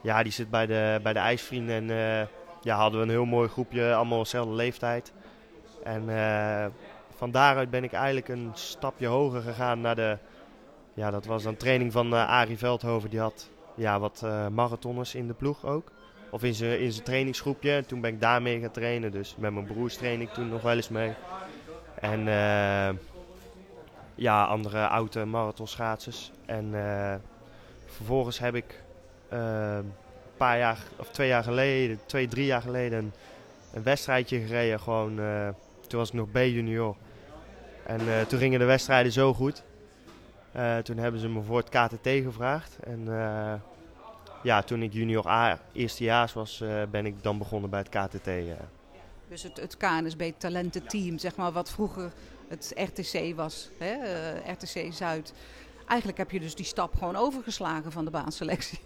ja, 0.00 0.22
die 0.22 0.32
zit 0.32 0.50
bij 0.50 0.66
de, 0.66 1.00
bij 1.02 1.12
de 1.12 1.18
IJsvrienden. 1.18 1.74
En 1.74 1.88
uh, 1.88 2.26
ja, 2.62 2.76
hadden 2.76 3.00
we 3.00 3.06
een 3.06 3.12
heel 3.12 3.24
mooi 3.24 3.48
groepje, 3.48 3.94
allemaal 3.94 4.18
dezelfde 4.18 4.54
leeftijd. 4.54 5.12
En 5.84 6.08
uh, 6.08 6.66
van 7.16 7.30
daaruit 7.30 7.70
ben 7.70 7.84
ik 7.84 7.92
eigenlijk 7.92 8.28
een 8.28 8.50
stapje 8.52 9.06
hoger 9.06 9.42
gegaan 9.42 9.80
naar 9.80 9.96
de, 9.96 10.18
ja, 10.94 11.10
dat 11.10 11.24
was 11.24 11.42
dan 11.42 11.56
training 11.56 11.92
van 11.92 12.12
Arie 12.12 12.58
Veldhoven. 12.58 13.10
Die 13.10 13.20
had 13.20 13.50
ja, 13.74 14.00
wat 14.00 14.26
marathonners 14.52 15.14
in 15.14 15.26
de 15.26 15.34
ploeg 15.34 15.64
ook. 15.64 15.92
Of 16.30 16.42
in 16.42 16.54
zijn 16.54 16.80
in 16.80 17.02
trainingsgroepje. 17.02 17.72
En 17.72 17.86
toen 17.86 18.00
ben 18.00 18.12
ik 18.12 18.20
daarmee 18.20 18.60
gaan 18.60 18.70
trainen. 18.70 19.12
Dus 19.12 19.34
met 19.38 19.52
mijn 19.52 19.66
broers 19.66 19.96
train 19.96 20.20
ik 20.20 20.28
toen 20.28 20.48
nog 20.48 20.62
wel 20.62 20.76
eens 20.76 20.88
mee. 20.88 21.12
En 21.94 22.28
ja, 24.20 24.44
andere 24.44 24.86
oude 24.86 25.24
marathonschaatsers. 25.24 26.30
En 26.46 26.64
uh, 26.72 27.14
vervolgens 27.86 28.38
heb 28.38 28.54
ik 28.54 28.82
uh, 29.32 29.74
een 29.76 29.92
paar 30.36 30.58
jaar, 30.58 30.78
of 30.96 31.10
twee 31.10 31.28
jaar 31.28 31.42
geleden, 31.42 32.00
twee, 32.06 32.28
drie 32.28 32.46
jaar 32.46 32.62
geleden, 32.62 32.98
een, 32.98 33.12
een 33.72 33.82
wedstrijdje 33.82 34.40
gereden. 34.40 34.80
Gewoon, 34.80 35.20
uh, 35.20 35.48
toen 35.86 35.98
was 35.98 36.08
ik 36.08 36.14
nog 36.14 36.30
B-junior. 36.30 36.96
En 37.86 38.26
toen 38.28 38.38
gingen 38.38 38.58
de 38.58 38.64
wedstrijden 38.64 39.12
zo 39.12 39.34
goed. 39.34 39.62
Toen 40.82 40.96
hebben 40.96 41.20
ze 41.20 41.28
me 41.28 41.42
voor 41.42 41.56
het 41.56 41.68
KTT 41.68 42.08
gevraagd. 42.08 42.78
En 42.78 43.04
ja, 44.42 44.62
toen 44.62 44.82
ik 44.82 44.92
junior 44.92 45.28
A 45.28 45.58
eerstejaars 45.72 46.32
was, 46.32 46.62
ben 46.90 47.06
ik 47.06 47.22
dan 47.22 47.38
begonnen 47.38 47.70
bij 47.70 47.78
het 47.78 47.88
KTT. 47.88 48.30
Dus 49.28 49.42
het, 49.42 49.60
het 49.60 49.76
KNSB 49.76 50.32
talententeam, 50.36 51.18
zeg 51.18 51.36
maar, 51.36 51.52
wat 51.52 51.70
vroeger 51.70 52.12
het 52.48 52.72
RTC 52.74 53.34
was, 53.36 53.70
hè, 53.78 53.94
RTC 54.52 54.92
Zuid. 54.92 55.32
Eigenlijk 55.86 56.18
heb 56.18 56.30
je 56.30 56.40
dus 56.40 56.54
die 56.54 56.64
stap 56.64 56.94
gewoon 56.94 57.16
overgeslagen 57.16 57.92
van 57.92 58.04
de 58.04 58.10
baanselectie. 58.10 58.78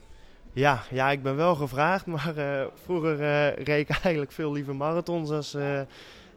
Ja, 0.53 0.83
ja 0.91 1.11
ik 1.11 1.23
ben 1.23 1.37
wel 1.37 1.55
gevraagd, 1.55 2.07
maar 2.15 2.35
vroeger 2.85 3.17
reed 3.63 3.89
ik 3.89 3.99
eigenlijk 4.03 4.33
veel 4.33 4.53
liever 4.53 4.77
marathons 4.77 5.31
als, 5.31 5.57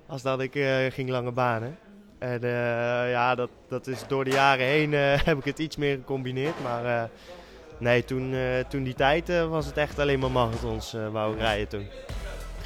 als 0.07 0.21
dat 0.21 0.41
ik 0.41 0.51
ging 0.93 1.09
lange 1.09 1.31
banen. 1.31 1.77
En 2.19 2.41
ja, 3.09 3.35
dat, 3.35 3.49
dat 3.69 3.87
is 3.87 4.07
door 4.07 4.23
de 4.23 4.31
jaren 4.31 4.65
heen 4.65 4.91
heb 5.29 5.37
ik 5.37 5.45
het 5.45 5.59
iets 5.59 5.75
meer 5.75 5.95
gecombineerd. 5.95 6.63
Maar 6.63 7.09
nee, 7.77 8.05
toen, 8.05 8.35
toen 8.69 8.83
die 8.83 8.95
tijd 8.95 9.47
was 9.49 9.65
het 9.65 9.77
echt 9.77 9.99
alleen 9.99 10.19
maar 10.19 10.31
marathons 10.31 10.95
wou 11.11 11.33
ik 11.33 11.39
rijden 11.39 11.67
toen. 11.67 11.87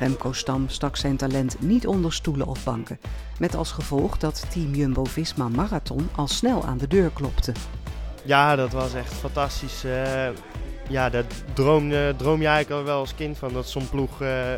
Remco 0.01 0.31
Stam 0.31 0.70
stak 0.70 0.96
zijn 0.96 1.17
talent 1.17 1.62
niet 1.62 1.88
onder 1.88 2.13
stoelen 2.13 2.48
of 2.48 2.63
banken. 2.63 3.00
Met 3.39 3.55
als 3.55 3.72
gevolg 3.72 4.17
dat 4.17 4.51
team 4.51 4.74
Jumbo-Visma 4.74 5.48
Marathon 5.48 6.10
al 6.15 6.27
snel 6.27 6.65
aan 6.65 6.77
de 6.77 6.88
deur 6.88 7.12
klopte. 7.13 7.53
Ja, 8.24 8.55
dat 8.55 8.72
was 8.72 8.93
echt 8.93 9.13
fantastisch. 9.13 9.86
Uh, 9.86 10.29
ja, 10.89 11.10
daar 11.10 11.24
droom, 11.53 11.91
uh, 11.91 12.10
droom 12.10 12.41
je 12.41 12.48
eigenlijk 12.48 12.79
al 12.79 12.86
wel 12.86 13.00
als 13.00 13.15
kind 13.15 13.38
van 13.38 13.53
dat 13.53 13.70
zo'n 13.70 13.89
ploeg 13.89 14.22
uh, 14.22 14.53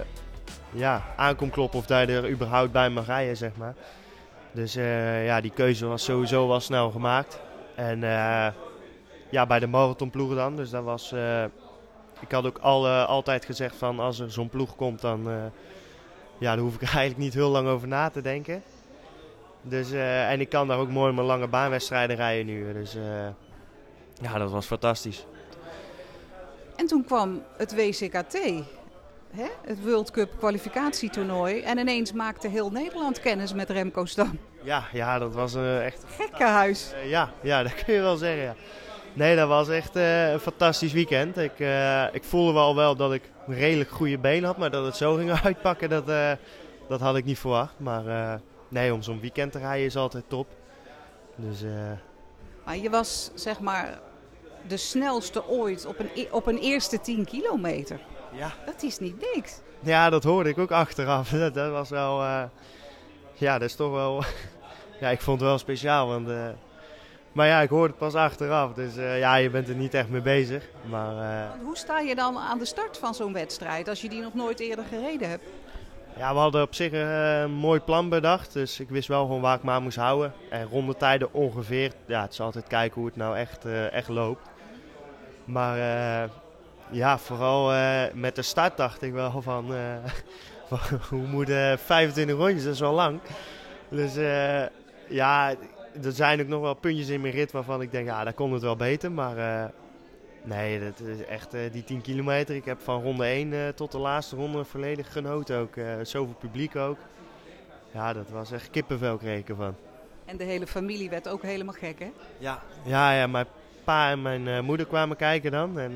ja, 0.71 1.03
aankomt 1.15 1.51
kloppen 1.51 1.79
of 1.79 1.85
daar 1.85 2.09
er 2.09 2.29
überhaupt 2.29 2.71
bij 2.71 2.89
mag 2.89 3.05
rijden, 3.05 3.37
zeg 3.37 3.51
maar. 3.57 3.73
Dus 4.53 4.73
ja, 5.23 5.41
die 5.41 5.51
keuze 5.51 5.85
was 5.85 6.03
sowieso 6.03 6.47
wel 6.47 6.59
snel 6.59 6.91
gemaakt. 6.91 7.39
En 7.75 7.99
ja, 9.29 9.45
bij 9.47 9.59
de 9.59 9.67
marathonploegen 9.67 10.35
dan. 10.35 10.55
Dus 10.55 10.69
dat 10.69 10.83
was 10.83 11.13
ik 12.19 12.31
had 12.31 12.45
ook 12.45 12.57
al, 12.57 12.87
altijd 12.87 13.45
gezegd 13.45 13.75
van 13.75 13.99
als 13.99 14.19
er 14.19 14.31
zo'n 14.31 14.49
ploeg 14.49 14.75
komt, 14.75 15.01
dan, 15.01 15.29
ja, 16.37 16.55
dan 16.55 16.63
hoef 16.63 16.75
ik 16.75 16.81
eigenlijk 16.89 17.17
niet 17.17 17.33
heel 17.33 17.49
lang 17.49 17.67
over 17.67 17.87
na 17.87 18.09
te 18.09 18.21
denken. 18.21 18.63
Dus, 19.61 19.91
en 19.91 20.39
ik 20.39 20.49
kan 20.49 20.67
daar 20.67 20.77
ook 20.77 20.89
mooi 20.89 21.13
mijn 21.13 21.27
lange 21.27 21.47
baanwedstrijden 21.47 22.15
rijden 22.15 22.45
nu. 22.45 22.73
Dus 22.73 22.97
ja, 24.21 24.37
dat 24.37 24.51
was 24.51 24.65
fantastisch. 24.65 25.25
En 26.75 26.87
toen 26.87 27.05
kwam 27.05 27.43
het 27.57 27.75
WCKT, 27.75 28.39
hè? 29.35 29.47
het 29.65 29.83
World 29.83 30.11
Cup 30.11 30.37
kwalificatietoernooi. 30.37 31.61
En 31.61 31.77
ineens 31.77 32.11
maakte 32.11 32.47
heel 32.47 32.71
Nederland 32.71 33.19
kennis 33.19 33.53
met 33.53 33.69
Remco 33.69 34.05
Stam. 34.05 34.39
Ja, 34.63 34.83
ja 34.91 35.19
dat 35.19 35.33
was 35.33 35.55
echt... 35.55 36.05
Gekkenhuis. 36.19 36.93
ja, 37.05 37.33
ja, 37.41 37.63
dat 37.63 37.83
kun 37.83 37.93
je 37.93 38.01
wel 38.01 38.17
zeggen, 38.17 38.43
ja. 38.43 38.55
Nee, 39.13 39.35
dat 39.35 39.47
was 39.47 39.69
echt 39.69 39.95
uh, 39.95 40.31
een 40.31 40.39
fantastisch 40.39 40.93
weekend. 40.93 41.37
Ik, 41.37 41.59
uh, 41.59 42.13
ik 42.13 42.23
voelde 42.23 42.53
wel 42.53 42.75
wel 42.75 42.95
dat 42.95 43.13
ik 43.13 43.21
een 43.47 43.53
redelijk 43.53 43.89
goede 43.89 44.17
been 44.17 44.43
had, 44.43 44.57
maar 44.57 44.71
dat 44.71 44.85
het 44.85 44.95
zo 44.95 45.15
ging 45.15 45.31
uitpakken, 45.43 45.89
dat, 45.89 46.09
uh, 46.09 46.31
dat 46.87 46.99
had 46.99 47.15
ik 47.15 47.25
niet 47.25 47.39
verwacht. 47.39 47.73
Maar 47.79 48.39
nee, 48.67 48.93
om 48.93 49.01
zo'n 49.01 49.19
weekend 49.19 49.51
te 49.51 49.59
rijden 49.59 49.85
is 49.85 49.95
altijd 49.95 50.23
top. 50.27 50.47
Dus, 51.35 51.63
maar 52.65 52.77
je 52.77 52.89
was 52.89 53.31
zeg 53.33 53.59
maar 53.59 53.99
de 54.67 54.77
snelste 54.77 55.47
ooit 55.47 55.85
op 55.85 55.99
een, 55.99 56.09
e-, 56.15 56.27
op 56.31 56.47
een 56.47 56.57
eerste 56.57 57.01
10 57.01 57.25
kilometer. 57.25 57.99
Ja. 58.33 58.51
Dat 58.65 58.83
is 58.83 58.99
niet 58.99 59.25
niks. 59.33 59.59
Ja, 59.79 60.09
dat 60.09 60.23
hoorde 60.23 60.49
ik 60.49 60.57
ook 60.57 60.71
achteraf. 60.71 61.29
dat, 61.43 61.53
dat 61.53 61.71
was 61.71 61.89
wel 61.89 62.21
ja, 63.33 63.57
dat 63.57 63.69
is 63.69 63.75
toch 63.75 63.91
wel... 63.91 64.23
ja, 65.01 65.09
ik 65.09 65.21
vond 65.21 65.39
het 65.39 65.49
wel 65.49 65.57
speciaal, 65.57 66.07
want... 66.07 66.27
maar 67.31 67.47
ja, 67.47 67.61
ik 67.61 67.69
hoorde 67.69 67.87
het 67.87 67.97
pas 67.97 68.13
achteraf, 68.15 68.73
dus 68.73 68.95
ja, 68.95 69.35
je 69.35 69.49
bent 69.49 69.69
er 69.69 69.75
niet 69.75 69.93
echt 69.93 70.09
mee 70.09 70.21
bezig. 70.21 70.69
Maar, 70.89 71.47
Hoe 71.63 71.77
sta 71.77 71.99
je 71.99 72.15
dan 72.15 72.37
aan 72.37 72.59
de 72.59 72.65
start 72.65 72.97
van 72.97 73.15
zo'n 73.15 73.33
wedstrijd 73.33 73.87
als 73.87 74.01
je 74.01 74.09
die 74.09 74.21
nog 74.21 74.33
nooit 74.33 74.59
eerder 74.59 74.85
gereden 74.85 75.29
hebt? 75.29 75.45
Ja, 76.17 76.33
we 76.33 76.39
hadden 76.39 76.61
op 76.61 76.75
zich 76.75 76.91
een 76.91 77.51
mooi 77.51 77.79
plan 77.79 78.09
bedacht. 78.09 78.53
Dus 78.53 78.79
ik 78.79 78.89
wist 78.89 79.07
wel 79.07 79.25
gewoon 79.25 79.41
waar 79.41 79.57
ik 79.57 79.63
me 79.63 79.71
aan 79.71 79.83
moest 79.83 79.97
houden. 79.97 80.33
En 80.49 80.67
rondetijden 80.67 81.33
ongeveer. 81.33 81.91
Ja, 82.05 82.21
het 82.21 82.31
is 82.31 82.39
altijd 82.39 82.67
kijken 82.67 82.95
hoe 82.95 83.05
het 83.05 83.15
nou 83.15 83.37
echt, 83.37 83.65
echt 83.91 84.09
loopt. 84.09 84.49
Maar 85.45 85.77
ja, 86.93 87.17
vooral 87.17 87.71
met 88.13 88.35
de 88.35 88.41
start 88.41 88.77
dacht 88.77 89.01
ik 89.01 89.13
wel 89.13 89.41
van... 89.41 89.73
hoe 91.09 91.27
moet 91.27 91.49
25 91.75 92.35
rondjes, 92.35 92.63
dat 92.63 92.73
is 92.73 92.79
wel 92.79 92.93
lang. 92.93 93.19
Dus 93.89 94.13
ja, 95.07 95.55
er 96.03 96.11
zijn 96.11 96.41
ook 96.41 96.47
nog 96.47 96.61
wel 96.61 96.73
puntjes 96.73 97.09
in 97.09 97.21
mijn 97.21 97.33
rit 97.33 97.51
waarvan 97.51 97.81
ik 97.81 97.91
denk, 97.91 98.05
ja, 98.05 98.23
daar 98.23 98.33
kon 98.33 98.53
het 98.53 98.61
wel 98.61 98.75
beter. 98.75 99.11
Maar 99.11 99.71
nee, 100.43 100.79
dat 100.79 101.07
is 101.07 101.25
echt 101.25 101.55
die 101.71 101.83
10 101.83 102.01
kilometer. 102.01 102.55
Ik 102.55 102.65
heb 102.65 102.79
van 102.81 103.01
ronde 103.01 103.25
1 103.25 103.75
tot 103.75 103.91
de 103.91 103.97
laatste 103.97 104.35
ronde 104.35 104.63
volledig 104.63 105.11
genoten 105.11 105.57
ook. 105.57 105.73
zoveel 106.03 106.35
publiek 106.39 106.75
ook. 106.75 106.97
Ja, 107.93 108.13
dat 108.13 108.29
was 108.29 108.51
echt 108.51 108.69
kippenvel 108.69 109.17
kreeg 109.17 109.43
ervan. 109.43 109.75
En 110.25 110.37
de 110.37 110.43
hele 110.43 110.67
familie 110.67 111.09
werd 111.09 111.29
ook 111.29 111.41
helemaal 111.41 111.73
gek, 111.73 111.99
hè? 111.99 112.11
Ja, 112.37 112.63
ja, 112.83 113.13
ja 113.13 113.27
mijn 113.27 113.45
pa 113.83 114.09
en 114.11 114.21
mijn 114.21 114.65
moeder 114.65 114.85
kwamen 114.85 115.17
kijken 115.17 115.51
dan. 115.51 115.79
En 115.79 115.91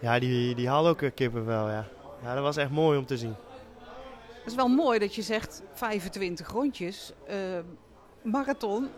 ja, 0.00 0.18
die, 0.18 0.54
die 0.54 0.68
hadden 0.68 0.90
ook 0.90 1.14
kippenvel, 1.14 1.68
ja. 1.68 1.86
Ja, 2.22 2.34
dat 2.34 2.42
was 2.42 2.56
echt 2.56 2.70
mooi 2.70 2.98
om 2.98 3.06
te 3.06 3.16
zien. 3.16 3.34
Het 4.30 4.46
is 4.46 4.54
wel 4.54 4.68
mooi 4.68 4.98
dat 4.98 5.14
je 5.14 5.22
zegt 5.22 5.62
25 5.72 6.48
rondjes. 6.48 7.12
Uh, 7.30 7.34
marathon, 8.22 8.88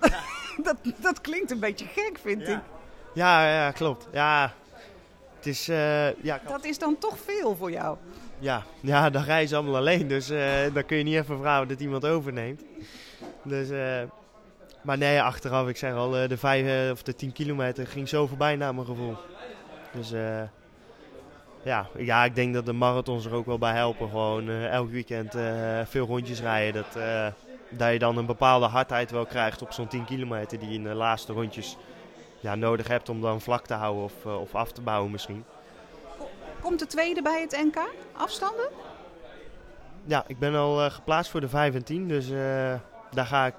dat, 0.62 0.76
dat 1.00 1.20
klinkt 1.20 1.50
een 1.50 1.60
beetje 1.60 1.86
gek, 1.86 2.18
vind 2.22 2.46
ja. 2.46 2.56
ik. 2.56 2.60
Ja, 3.14 3.48
ja, 3.48 3.70
klopt. 3.70 4.08
Ja, 4.12 4.52
het 5.36 5.46
is, 5.46 5.68
uh, 5.68 6.22
ja, 6.22 6.40
dat 6.46 6.64
is 6.64 6.78
dan 6.78 6.98
toch 6.98 7.18
veel 7.18 7.56
voor 7.56 7.70
jou? 7.70 7.96
Ja, 8.38 8.62
ja 8.80 9.10
dan 9.10 9.22
rijden 9.22 9.48
ze 9.48 9.56
allemaal 9.56 9.76
alleen. 9.76 10.08
Dus 10.08 10.30
uh, 10.30 10.40
dan 10.72 10.84
kun 10.86 10.96
je 10.96 11.04
niet 11.04 11.14
even 11.14 11.38
vragen 11.38 11.68
dat 11.68 11.80
iemand 11.80 12.06
overneemt. 12.06 12.62
Dus, 13.42 13.68
maar 14.82 14.98
nee, 14.98 15.22
achteraf, 15.22 15.68
ik 15.68 15.76
zeg 15.76 15.94
al, 15.94 16.10
de, 16.10 16.36
vijf, 16.36 16.92
of 16.92 17.02
de 17.02 17.14
10 17.14 17.32
kilometer 17.32 17.86
ging 17.86 18.08
zo 18.08 18.26
voorbij 18.26 18.56
naar 18.56 18.74
mijn 18.74 18.86
gevoel. 18.86 19.16
Dus 19.96 20.12
ja, 21.66 21.86
ja, 21.96 22.24
ik 22.24 22.34
denk 22.34 22.54
dat 22.54 22.66
de 22.66 22.72
marathons 22.72 23.24
er 23.24 23.34
ook 23.34 23.46
wel 23.46 23.58
bij 23.58 23.72
helpen. 23.72 24.08
Gewoon 24.08 24.48
uh, 24.48 24.72
elk 24.72 24.90
weekend 24.90 25.34
uh, 25.34 25.80
veel 25.84 26.06
rondjes 26.06 26.40
rijden. 26.40 26.82
Dat, 26.82 27.02
uh, 27.02 27.26
dat 27.70 27.92
je 27.92 27.98
dan 27.98 28.16
een 28.16 28.26
bepaalde 28.26 28.66
hardheid 28.66 29.10
wel 29.10 29.26
krijgt 29.26 29.62
op 29.62 29.72
zo'n 29.72 29.88
10 29.88 30.04
kilometer 30.04 30.58
die 30.58 30.68
je 30.68 30.74
in 30.74 30.82
de 30.82 30.94
laatste 30.94 31.32
rondjes 31.32 31.76
ja, 32.40 32.54
nodig 32.54 32.88
hebt 32.88 33.08
om 33.08 33.20
dan 33.20 33.40
vlak 33.40 33.66
te 33.66 33.74
houden 33.74 34.04
of, 34.04 34.26
of 34.26 34.54
af 34.54 34.72
te 34.72 34.80
bouwen 34.80 35.10
misschien. 35.10 35.44
Komt 36.60 36.78
de 36.78 36.86
tweede 36.86 37.22
bij 37.22 37.40
het 37.40 37.62
NK? 37.64 37.88
Afstanden? 38.12 38.68
Ja, 40.04 40.24
ik 40.26 40.38
ben 40.38 40.54
al 40.54 40.90
geplaatst 40.90 41.30
voor 41.30 41.40
de 41.40 41.48
5 41.48 41.74
en 41.74 41.84
10. 41.84 42.08
Dus 42.08 42.28
daar 43.10 43.26
ga 43.26 43.46
ik, 43.46 43.58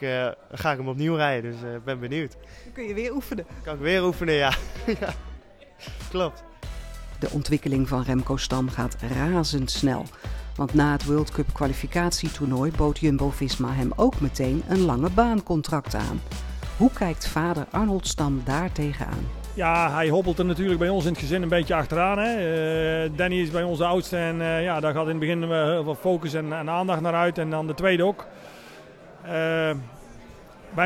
ga 0.52 0.72
ik 0.72 0.78
hem 0.78 0.88
opnieuw 0.88 1.16
rijden. 1.16 1.52
Dus 1.52 1.62
ik 1.62 1.84
ben 1.84 2.00
benieuwd. 2.00 2.32
Dan 2.64 2.74
kun 2.74 2.84
je 2.84 2.94
weer 2.94 3.14
oefenen. 3.14 3.46
Kan 3.64 3.74
ik 3.74 3.80
weer 3.80 4.04
oefenen, 4.04 4.34
ja. 4.34 4.52
ja. 5.00 5.14
Klopt. 6.12 6.44
De 7.20 7.30
ontwikkeling 7.30 7.88
van 7.88 8.04
Remco 8.04 8.38
Stam 8.38 8.70
gaat 8.70 8.96
razendsnel. 9.02 10.06
Want 10.56 10.74
na 10.74 10.92
het 10.92 11.06
World 11.06 11.32
Cup 11.32 11.54
kwalificatietoernooi 11.54 12.72
bood 12.72 13.00
Jumbo-Visma 13.00 13.74
hem 13.74 13.92
ook 13.96 14.20
meteen 14.20 14.64
een 14.68 14.82
lange 14.82 15.10
baancontract 15.10 15.96
aan. 15.96 16.22
Hoe 16.78 16.92
kijkt 16.94 17.28
vader 17.28 17.66
Arnold 17.72 18.08
Stam 18.08 18.42
daar 18.44 18.72
tegenaan? 18.72 19.28
Ja, 19.54 19.92
hij 19.94 20.10
hobbelt 20.10 20.40
er 20.40 20.46
natuurlijk 20.46 20.80
bij 20.80 20.90
ons 20.90 21.06
in 21.06 21.12
het 21.12 21.20
gezin 21.20 21.42
een 21.42 21.50
beetje 21.50 21.76
achteraan. 21.76 22.18
Hè. 22.18 23.06
Uh, 23.06 23.12
Danny 23.16 23.42
is 23.42 23.50
bij 23.50 23.64
ons 23.64 23.78
de 23.78 23.86
oudste 23.86 24.18
en 24.18 24.40
uh, 24.40 24.64
ja, 24.64 24.80
daar 24.80 24.94
gaat 24.94 25.04
in 25.04 25.10
het 25.10 25.20
begin 25.20 25.44
heel 25.44 25.84
veel 25.84 25.96
focus 25.96 26.34
en, 26.34 26.54
en, 26.54 26.70
aandacht 26.70 27.02
naar 27.02 27.14
uit. 27.14 27.38
En 27.38 27.50
dan 27.50 27.68
de 27.68 27.74
tweede 27.74 28.04
ook. 28.04 28.26
Uh, 29.26 29.30
wij 29.30 29.76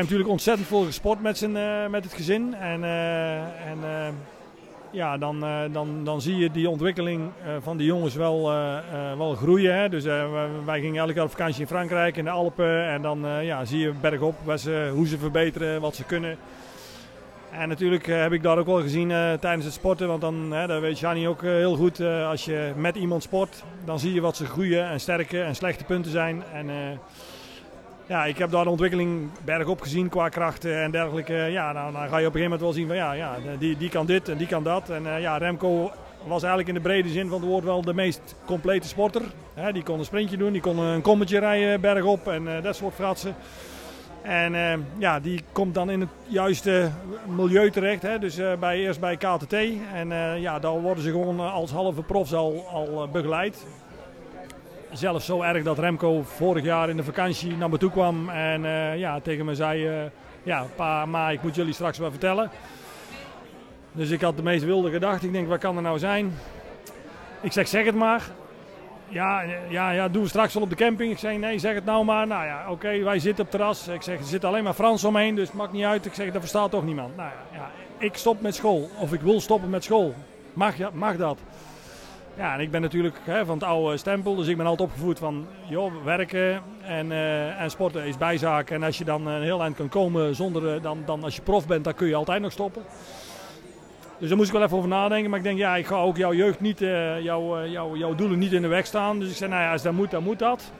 natuurlijk 0.00 0.28
ontzettend 0.28 0.68
veel 0.68 0.84
gesport 0.84 1.22
met, 1.22 1.38
zijn, 1.38 1.90
met 1.90 2.04
het 2.04 2.12
gezin. 2.12 2.54
En, 2.54 2.84
en 3.64 3.78
ja, 4.92 5.18
dan, 5.18 5.44
uh, 5.44 5.60
dan, 5.72 6.04
dan 6.04 6.20
zie 6.20 6.36
je 6.36 6.50
die 6.50 6.68
ontwikkeling 6.68 7.20
uh, 7.20 7.52
van 7.60 7.76
die 7.76 7.86
jongens 7.86 8.14
wel, 8.14 8.52
uh, 8.52 8.76
wel 9.16 9.34
groeien. 9.34 9.74
Hè. 9.76 9.88
Dus 9.88 10.04
wij 10.64 10.80
gingen 10.80 11.00
elke 11.00 11.12
keer 11.12 11.22
op 11.22 11.30
vakantie 11.30 11.60
in 11.60 11.66
Frankrijk, 11.66 12.16
in 12.16 12.24
de 12.24 12.30
Alpen. 12.30 12.86
En 12.88 13.02
dan 13.02 13.26
ja, 13.42 13.64
zie 13.64 13.78
je 13.78 13.92
bergop 14.00 14.34
ze, 14.56 14.90
hoe 14.94 15.06
ze 15.06 15.18
verbeteren, 15.18 15.80
wat 15.80 15.94
ze 15.94 16.04
kunnen. 16.04 16.36
En 17.50 17.68
natuurlijk 17.68 18.06
heb 18.06 18.32
ik 18.32 18.42
dat 18.42 18.58
ook 18.58 18.66
wel 18.66 18.80
gezien 18.80 19.08
tijdens 19.40 19.64
het 19.64 19.74
sporten. 19.74 20.08
Want 20.08 20.20
dan, 20.20 20.50
dat 20.50 20.80
weet 20.80 20.98
Jani 20.98 21.28
ook 21.28 21.42
heel 21.42 21.76
goed. 21.76 22.00
als 22.00 22.44
je 22.44 22.72
met 22.76 22.96
iemand 22.96 23.22
sport, 23.22 23.64
dan 23.84 23.98
zie 23.98 24.14
je 24.14 24.20
wat 24.20 24.36
ze 24.36 24.46
groeien 24.46 24.88
en 24.88 25.00
sterke 25.00 25.42
en 25.42 25.54
slechte 25.54 25.84
punten 25.84 26.10
zijn. 26.10 26.42
En 26.52 26.70
ja, 28.12 28.24
ik 28.24 28.38
heb 28.38 28.50
daar 28.50 28.64
de 28.64 28.70
ontwikkeling 28.70 29.30
bergop 29.44 29.80
gezien 29.80 30.08
qua 30.08 30.28
krachten 30.28 30.82
en 30.82 30.90
dergelijke. 30.90 31.34
Ja, 31.34 31.72
dan, 31.72 31.92
dan, 31.92 31.92
ga 31.92 32.00
je 32.00 32.06
op 32.06 32.12
een 32.12 32.18
gegeven 32.18 32.42
moment 32.42 32.60
wel 32.60 32.72
zien 32.72 32.86
van 32.86 32.96
ja, 32.96 33.12
ja 33.12 33.36
die, 33.58 33.76
die 33.76 33.88
kan 33.88 34.06
dit 34.06 34.28
en 34.28 34.36
die 34.36 34.46
kan 34.46 34.62
dat. 34.62 34.90
En 34.90 35.02
uh, 35.04 35.20
ja, 35.20 35.36
Remco 35.36 35.90
was 36.26 36.42
eigenlijk 36.42 36.68
in 36.68 36.74
de 36.74 36.88
brede 36.88 37.08
zin 37.08 37.28
van 37.28 37.40
het 37.40 37.48
woord 37.48 37.64
wel 37.64 37.82
de 37.82 37.94
meest 37.94 38.34
complete 38.44 38.88
sporter. 38.88 39.22
He, 39.54 39.72
die 39.72 39.82
kon 39.82 39.98
een 39.98 40.04
sprintje 40.04 40.36
doen, 40.36 40.52
die 40.52 40.60
kon 40.60 40.78
een 40.78 41.02
kommetje 41.02 41.38
rijden 41.38 41.80
bergop 41.80 42.28
en 42.28 42.42
uh, 42.42 42.62
dat 42.62 42.76
soort 42.76 42.94
fratsen. 42.94 43.34
En 44.22 44.54
uh, 44.54 44.72
ja, 44.98 45.20
die 45.20 45.40
komt 45.52 45.74
dan 45.74 45.90
in 45.90 46.00
het 46.00 46.10
juiste 46.26 46.90
milieu 47.26 47.70
terecht. 47.70 48.02
Hè? 48.02 48.18
Dus 48.18 48.40
bij, 48.60 48.78
eerst 48.78 49.00
bij 49.00 49.16
KTT. 49.16 49.54
En 49.94 50.40
ja, 50.40 50.58
dan 50.58 50.80
worden 50.80 51.04
ze 51.04 51.10
gewoon 51.10 51.40
als 51.40 51.70
halve 51.70 52.02
profs 52.02 52.34
al, 52.34 52.66
al 52.70 53.08
begeleid. 53.12 53.64
Zelfs 54.92 55.26
zo 55.26 55.42
erg 55.42 55.62
dat 55.62 55.78
Remco 55.78 56.22
vorig 56.22 56.64
jaar 56.64 56.88
in 56.88 56.96
de 56.96 57.04
vakantie 57.04 57.56
naar 57.56 57.68
me 57.68 57.78
toe 57.78 57.90
kwam 57.90 58.28
en 58.28 58.64
uh, 58.64 58.98
ja, 58.98 59.20
tegen 59.20 59.44
me 59.44 59.54
zei: 59.54 59.88
uh, 59.88 60.04
Ja, 60.42 60.66
pa, 60.76 61.06
ma, 61.06 61.30
ik 61.30 61.42
moet 61.42 61.54
jullie 61.54 61.72
straks 61.72 61.98
wel 61.98 62.10
vertellen. 62.10 62.50
Dus 63.92 64.10
ik 64.10 64.20
had 64.20 64.36
de 64.36 64.42
meest 64.42 64.64
wilde 64.64 64.90
gedachte. 64.90 65.26
Ik 65.26 65.32
denk: 65.32 65.48
Wat 65.48 65.58
kan 65.58 65.76
er 65.76 65.82
nou 65.82 65.98
zijn? 65.98 66.34
Ik 67.40 67.52
zeg: 67.52 67.68
Zeg 67.68 67.84
het 67.84 67.94
maar. 67.94 68.22
Ja, 69.08 69.42
ja, 69.68 69.90
ja, 69.90 70.08
doen 70.08 70.22
we 70.22 70.28
straks 70.28 70.54
wel 70.54 70.62
op 70.62 70.70
de 70.70 70.76
camping. 70.76 71.12
Ik 71.12 71.18
zeg: 71.18 71.36
Nee, 71.36 71.58
zeg 71.58 71.74
het 71.74 71.84
nou 71.84 72.04
maar. 72.04 72.26
Nou 72.26 72.44
ja, 72.44 72.70
oké, 72.70 73.02
wij 73.02 73.18
zitten 73.18 73.44
op 73.44 73.50
het 73.50 73.60
terras. 73.60 73.88
Ik 73.88 74.02
zeg: 74.02 74.18
Er 74.18 74.24
zit 74.24 74.44
alleen 74.44 74.64
maar 74.64 74.74
Frans 74.74 75.04
omheen, 75.04 75.34
dus 75.34 75.48
het 75.48 75.56
maakt 75.56 75.72
niet 75.72 75.84
uit. 75.84 76.06
Ik 76.06 76.14
zeg: 76.14 76.30
Dat 76.30 76.40
verstaat 76.40 76.70
toch 76.70 76.84
niemand. 76.84 77.16
Nou 77.16 77.30
ja, 77.52 77.70
ik 77.98 78.16
stop 78.16 78.40
met 78.40 78.54
school. 78.54 78.90
Of 78.98 79.12
ik 79.12 79.20
wil 79.20 79.40
stoppen 79.40 79.70
met 79.70 79.84
school. 79.84 80.14
Mag, 80.52 80.74
mag 80.92 81.16
dat? 81.16 81.38
Ja, 82.36 82.54
en 82.54 82.60
ik 82.60 82.70
ben 82.70 82.80
natuurlijk 82.80 83.16
hè, 83.24 83.44
van 83.44 83.54
het 83.54 83.64
oude 83.64 83.96
stempel, 83.96 84.34
dus 84.34 84.46
ik 84.46 84.56
ben 84.56 84.66
altijd 84.66 84.88
opgevoed 84.88 85.18
van 85.18 85.46
joh, 85.68 85.92
werken 86.04 86.62
en, 86.82 87.10
uh, 87.10 87.60
en 87.60 87.70
sporten 87.70 88.04
is 88.04 88.16
bijzaak. 88.16 88.70
En 88.70 88.82
als 88.82 88.98
je 88.98 89.04
dan 89.04 89.26
een 89.26 89.42
heel 89.42 89.62
eind 89.62 89.76
kan 89.76 89.88
komen 89.88 90.34
zonder, 90.34 90.74
uh, 90.74 90.82
dan, 90.82 91.02
dan 91.06 91.24
als 91.24 91.36
je 91.36 91.42
prof 91.42 91.66
bent, 91.66 91.84
dan 91.84 91.94
kun 91.94 92.06
je 92.06 92.14
altijd 92.14 92.42
nog 92.42 92.52
stoppen. 92.52 92.82
Dus 94.18 94.28
daar 94.28 94.36
moest 94.36 94.48
ik 94.48 94.54
wel 94.54 94.64
even 94.64 94.76
over 94.76 94.88
nadenken. 94.88 95.30
Maar 95.30 95.38
ik 95.38 95.44
denk, 95.44 95.58
ja, 95.58 95.76
ik 95.76 95.86
ga 95.86 95.96
ook 95.96 96.16
jouw 96.16 96.34
jeugd 96.34 96.60
niet, 96.60 96.80
uh, 96.80 97.20
jouw, 97.20 97.66
jouw, 97.66 97.96
jouw 97.96 98.14
doelen 98.14 98.38
niet 98.38 98.52
in 98.52 98.62
de 98.62 98.68
weg 98.68 98.86
staan. 98.86 99.18
Dus 99.18 99.30
ik 99.30 99.36
zei, 99.36 99.50
nou 99.50 99.62
ja, 99.62 99.72
als 99.72 99.82
dat 99.82 99.92
moet, 99.92 100.10
dan 100.10 100.22
moet 100.22 100.38
dat. 100.38 100.72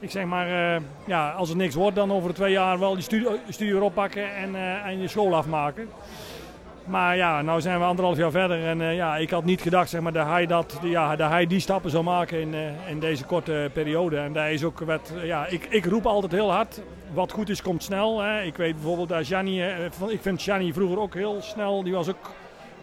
Ik 0.00 0.10
zeg 0.10 0.24
maar, 0.24 0.80
ja, 1.06 1.30
als 1.30 1.48
het 1.48 1.58
niks 1.58 1.74
wordt, 1.74 1.96
dan 1.96 2.12
over 2.12 2.34
twee 2.34 2.52
jaar 2.52 2.78
wel 2.78 2.94
die 2.94 3.02
studie, 3.02 3.28
studie 3.48 3.74
erop 3.74 3.94
pakken 3.94 4.34
en, 4.36 4.54
en 4.84 5.00
je 5.00 5.08
school 5.08 5.36
afmaken. 5.36 5.88
Maar 6.88 7.16
ja, 7.16 7.42
nou 7.42 7.60
zijn 7.60 7.78
we 7.78 7.84
anderhalf 7.84 8.16
jaar 8.16 8.30
verder 8.30 8.64
en 8.64 8.80
uh, 8.80 8.96
ja, 8.96 9.16
ik 9.16 9.30
had 9.30 9.44
niet 9.44 9.60
gedacht 9.60 9.90
zeg 9.90 10.00
maar, 10.00 10.12
dat, 10.12 10.26
hij 10.26 10.46
dat, 10.46 10.78
ja, 10.82 11.16
dat 11.16 11.30
hij 11.30 11.46
die 11.46 11.60
stappen 11.60 11.90
zou 11.90 12.04
maken 12.04 12.40
in, 12.40 12.54
uh, 12.54 12.90
in 12.90 13.00
deze 13.00 13.24
korte 13.24 13.70
periode. 13.72 14.16
En 14.16 14.32
daar 14.32 14.52
is 14.52 14.64
ook 14.64 14.78
wat, 14.78 15.12
ja, 15.22 15.46
ik, 15.46 15.66
ik 15.70 15.84
roep 15.84 16.06
altijd 16.06 16.32
heel 16.32 16.52
hard, 16.52 16.80
wat 17.12 17.32
goed 17.32 17.48
is 17.48 17.62
komt 17.62 17.82
snel. 17.82 18.20
Hè. 18.20 18.42
Ik 18.42 18.56
weet 18.56 18.74
bijvoorbeeld 18.74 19.08
dat 19.08 19.26
Gianni, 19.26 19.62
ik 20.08 20.20
vind 20.20 20.42
Gianni 20.42 20.72
vroeger 20.72 21.00
ook 21.00 21.14
heel 21.14 21.36
snel, 21.40 21.82
die 21.82 21.92
was 21.92 22.08
ook 22.08 22.30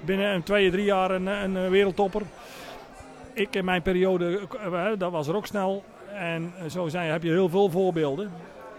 binnen 0.01 0.33
een 0.33 0.43
twee, 0.43 0.71
drie 0.71 0.85
jaar 0.85 1.11
een, 1.11 1.25
een 1.25 1.69
wereldtopper. 1.69 2.21
Ik 3.33 3.55
in 3.55 3.65
mijn 3.65 3.81
periode, 3.81 4.39
dat 4.97 5.11
was 5.11 5.27
er 5.27 5.35
ook 5.35 5.45
snel. 5.45 5.83
En 6.13 6.53
zo 6.69 6.87
zijn, 6.87 7.11
heb 7.11 7.23
je 7.23 7.29
heel 7.29 7.49
veel 7.49 7.69
voorbeelden. 7.69 8.31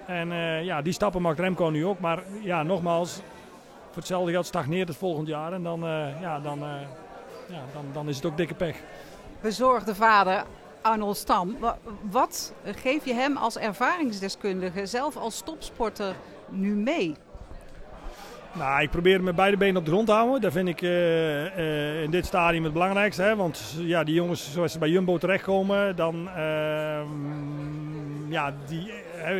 En 0.07 0.29
ja, 0.65 0.83
die 0.83 0.93
stappen 0.93 1.23
maakt 1.23 1.39
Remco 1.39 1.69
nu 1.69 1.87
ook. 1.87 1.99
Maar 2.01 2.23
ja, 2.43 2.63
nogmaals, 2.63 3.23
voor 3.97 4.05
hetzelfde 4.05 4.33
geld 4.33 4.47
stagneert 4.47 4.89
het 4.89 4.97
volgend 4.97 5.29
jaar 5.29 5.53
en 5.53 5.63
dan, 5.63 5.85
uh, 5.85 6.21
ja, 6.21 6.41
dan, 6.41 6.59
uh, 6.59 6.65
ja, 7.49 7.63
dan, 7.73 7.85
dan 7.93 8.09
is 8.09 8.17
het 8.17 8.27
ook 8.27 8.37
dikke 8.37 8.55
pech. 8.55 8.77
Bezorgde 9.41 9.95
vader 9.95 10.45
Arnold 10.83 11.17
Stam, 11.17 11.57
wat 12.11 12.53
geef 12.65 13.05
je 13.05 13.15
hem 13.15 13.37
als 13.37 13.59
ervaringsdeskundige, 13.59 14.87
zelf 14.87 15.17
als 15.17 15.41
topsporter, 15.41 16.15
nu 16.49 16.75
mee? 16.75 17.15
Nou, 18.53 18.83
ik 18.83 18.91
probeer 18.91 19.23
met 19.23 19.37
beide 19.37 19.57
benen 19.57 19.77
op 19.77 19.85
de 19.85 19.91
grond 19.91 20.07
te 20.07 20.13
houden. 20.13 20.41
Dat 20.41 20.53
vind 20.53 20.69
ik 20.69 20.81
uh, 20.81 22.03
in 22.03 22.11
dit 22.11 22.27
stadium 22.27 22.65
het 22.65 22.73
belangrijkste. 22.73 23.23
Hè? 23.23 23.37
Want 23.37 23.75
ja, 23.79 24.05
die 24.05 24.15
jongens, 24.15 24.53
zoals 24.53 24.73
ze 24.73 24.79
bij 24.79 24.89
Jumbo 24.89 25.19
terechtkomen, 25.19 25.97
dan 25.97 26.29
ehm, 26.29 28.33
ja, 28.33 28.55
die, 28.67 28.93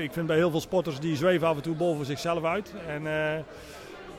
ik 0.03 0.13
vind 0.13 0.27
bij 0.27 0.37
heel 0.37 0.51
veel 0.51 0.61
sporters 0.61 1.01
die 1.01 1.17
zweven 1.17 1.49
af 1.49 1.57
en 1.57 1.63
toe 1.63 1.75
boven 1.75 2.07
zichzelf 2.07 2.45
uit. 2.45 2.75
En 2.89 3.07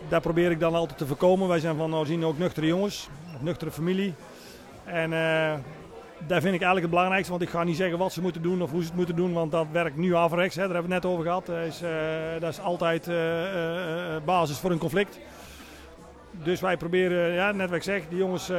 daar 0.08 0.22
probeer 0.22 0.52
ik 0.52 0.60
dan 0.60 0.76
altijd 0.76 0.98
te 0.98 1.08
voorkomen. 1.08 1.48
Wij 1.48 1.60
zijn 1.60 1.76
van 1.76 1.96
origine 1.96 2.26
ook 2.26 2.38
nuchtere 2.38 2.68
jongens, 2.68 3.10
nuchtere 3.40 3.72
familie. 3.72 4.14
En 4.84 5.10
daar 6.20 6.42
vind 6.42 6.54
ik 6.54 6.62
eigenlijk 6.62 6.82
het 6.82 6.90
belangrijkste, 6.90 7.32
want 7.32 7.44
ik 7.44 7.50
ga 7.50 7.64
niet 7.64 7.76
zeggen 7.76 7.98
wat 7.98 8.14
ze 8.14 8.22
moeten 8.22 8.42
doen 8.42 8.62
of 8.62 8.72
hoe 8.72 8.82
ze 8.82 8.88
het 8.88 8.96
moeten 8.96 9.16
doen, 9.16 9.34
want 9.34 9.52
dat 9.52 9.66
werkt 9.72 9.98
nu 9.98 10.16
averechts. 10.16 10.56
Hè, 10.56 10.62
daar 10.62 10.74
hebben 10.74 10.90
we 10.90 10.96
het 10.96 11.04
net 11.04 11.14
over 11.14 11.26
gehad. 11.26 11.46
Dat 11.46 11.66
is, 11.66 11.82
uh, 11.82 11.90
dat 12.40 12.50
is 12.50 12.60
altijd 12.60 13.08
uh, 13.08 13.16
basis 14.26 14.58
voor 14.58 14.72
een 14.72 14.78
conflict. 14.78 15.20
Dus 16.44 16.62
wij 16.62 16.78
proberen, 16.78 17.34
ja, 17.34 17.52
net 17.52 17.68
wat 17.68 17.78
ik 17.78 17.84
zeg, 17.84 18.02
die 18.10 18.18
jongens 18.18 18.52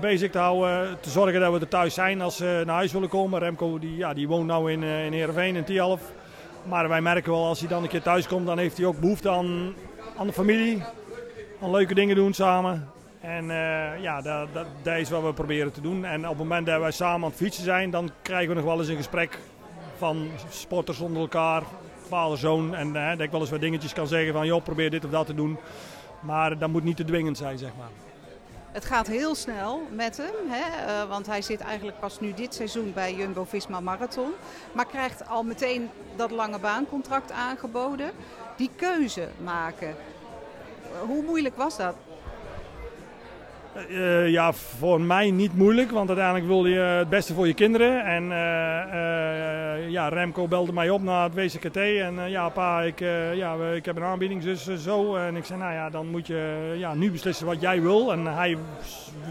bezig 0.00 0.30
te 0.30 0.38
houden. 0.38 1.00
Te 1.00 1.10
zorgen 1.10 1.40
dat 1.40 1.52
we 1.52 1.60
er 1.60 1.68
thuis 1.68 1.94
zijn 1.94 2.20
als 2.20 2.36
ze 2.36 2.62
naar 2.66 2.74
huis 2.74 2.92
willen 2.92 3.08
komen. 3.08 3.40
Remco 3.40 3.78
die, 3.78 3.96
ja, 3.96 4.14
die 4.14 4.28
woont 4.28 4.46
nu 4.46 4.70
in, 4.70 4.82
in 4.82 5.12
Heerenveen, 5.12 5.56
in 5.56 5.64
Tialf. 5.64 6.00
Maar 6.68 6.88
wij 6.88 7.00
merken 7.00 7.32
wel, 7.32 7.46
als 7.46 7.60
hij 7.60 7.68
dan 7.68 7.82
een 7.82 7.88
keer 7.88 8.02
thuis 8.02 8.26
komt, 8.26 8.46
dan 8.46 8.58
heeft 8.58 8.76
hij 8.76 8.86
ook 8.86 9.00
behoefte 9.00 9.30
aan, 9.30 9.74
aan 10.18 10.26
de 10.26 10.32
familie. 10.32 10.82
Aan 11.62 11.70
leuke 11.70 11.94
dingen 11.94 12.16
doen 12.16 12.34
samen. 12.34 12.90
En 13.20 13.44
uh, 13.44 14.02
ja, 14.02 14.20
dat, 14.20 14.48
dat, 14.52 14.66
dat, 14.82 14.96
is 14.96 15.10
wat 15.10 15.22
we 15.22 15.32
proberen 15.32 15.72
te 15.72 15.80
doen. 15.80 16.04
En 16.04 16.22
op 16.22 16.28
het 16.28 16.38
moment 16.38 16.66
dat 16.66 16.80
wij 16.80 16.90
samen 16.90 17.22
aan 17.22 17.30
het 17.30 17.38
fietsen 17.38 17.64
zijn, 17.64 17.90
dan 17.90 18.10
krijgen 18.22 18.48
we 18.48 18.54
nog 18.54 18.64
wel 18.64 18.78
eens 18.78 18.88
een 18.88 18.96
gesprek 18.96 19.38
van 19.96 20.28
sporters 20.48 21.00
onder 21.00 21.22
elkaar, 21.22 21.62
vader, 22.08 22.38
zoon. 22.38 22.74
En 22.74 22.88
uh, 22.88 23.10
dat 23.10 23.20
ik 23.20 23.30
wel 23.30 23.40
eens 23.40 23.50
wat 23.50 23.60
dingetjes 23.60 23.92
kan 23.92 24.06
zeggen 24.06 24.32
van, 24.32 24.46
joh, 24.46 24.62
probeer 24.62 24.90
dit 24.90 25.04
of 25.04 25.10
dat 25.10 25.26
te 25.26 25.34
doen. 25.34 25.58
Maar 26.20 26.58
dat 26.58 26.68
moet 26.68 26.84
niet 26.84 26.96
te 26.96 27.04
dwingend 27.04 27.36
zijn, 27.36 27.58
zeg 27.58 27.70
maar. 27.78 27.90
Het 28.72 28.84
gaat 28.84 29.06
heel 29.06 29.34
snel 29.34 29.82
met 29.90 30.16
hem, 30.16 30.50
hè? 30.50 30.86
Uh, 30.86 31.08
want 31.08 31.26
hij 31.26 31.42
zit 31.42 31.60
eigenlijk 31.60 32.00
pas 32.00 32.20
nu 32.20 32.34
dit 32.34 32.54
seizoen 32.54 32.92
bij 32.94 33.14
Jumbo-Visma 33.14 33.80
Marathon. 33.80 34.30
Maar 34.72 34.86
krijgt 34.86 35.28
al 35.28 35.42
meteen 35.42 35.90
dat 36.16 36.30
lange 36.30 36.58
baancontract 36.58 37.32
aangeboden. 37.32 38.10
Die 38.58 38.70
keuze 38.76 39.28
maken, 39.44 39.94
hoe 41.06 41.22
moeilijk 41.22 41.56
was 41.56 41.76
dat? 41.76 41.94
Uh, 43.90 44.28
ja, 44.28 44.52
voor 44.52 45.00
mij 45.00 45.30
niet 45.30 45.56
moeilijk, 45.56 45.90
want 45.90 46.08
uiteindelijk 46.08 46.46
wilde 46.46 46.68
je 46.68 46.78
het 46.78 47.08
beste 47.08 47.34
voor 47.34 47.46
je 47.46 47.54
kinderen. 47.54 48.04
En 48.04 48.22
uh, 48.22 49.90
ja, 49.90 50.08
Remco 50.08 50.48
belde 50.48 50.72
mij 50.72 50.90
op 50.90 51.02
na 51.02 51.22
het 51.22 51.34
WCKT 51.34 51.76
en 51.76 52.30
ja, 52.30 52.48
pa, 52.48 52.82
ik, 52.82 52.98
ja, 53.34 53.54
ik 53.74 53.84
heb 53.84 53.96
een 53.96 54.02
aanbieding, 54.02 54.42
dus 54.42 54.68
zo. 54.82 55.16
En 55.16 55.36
ik 55.36 55.44
zei, 55.44 55.58
nou 55.58 55.72
ja, 55.72 55.90
dan 55.90 56.06
moet 56.06 56.26
je 56.26 56.74
ja, 56.78 56.94
nu 56.94 57.10
beslissen 57.10 57.46
wat 57.46 57.60
jij 57.60 57.82
wil. 57.82 58.12
En 58.12 58.26
hij 58.26 58.56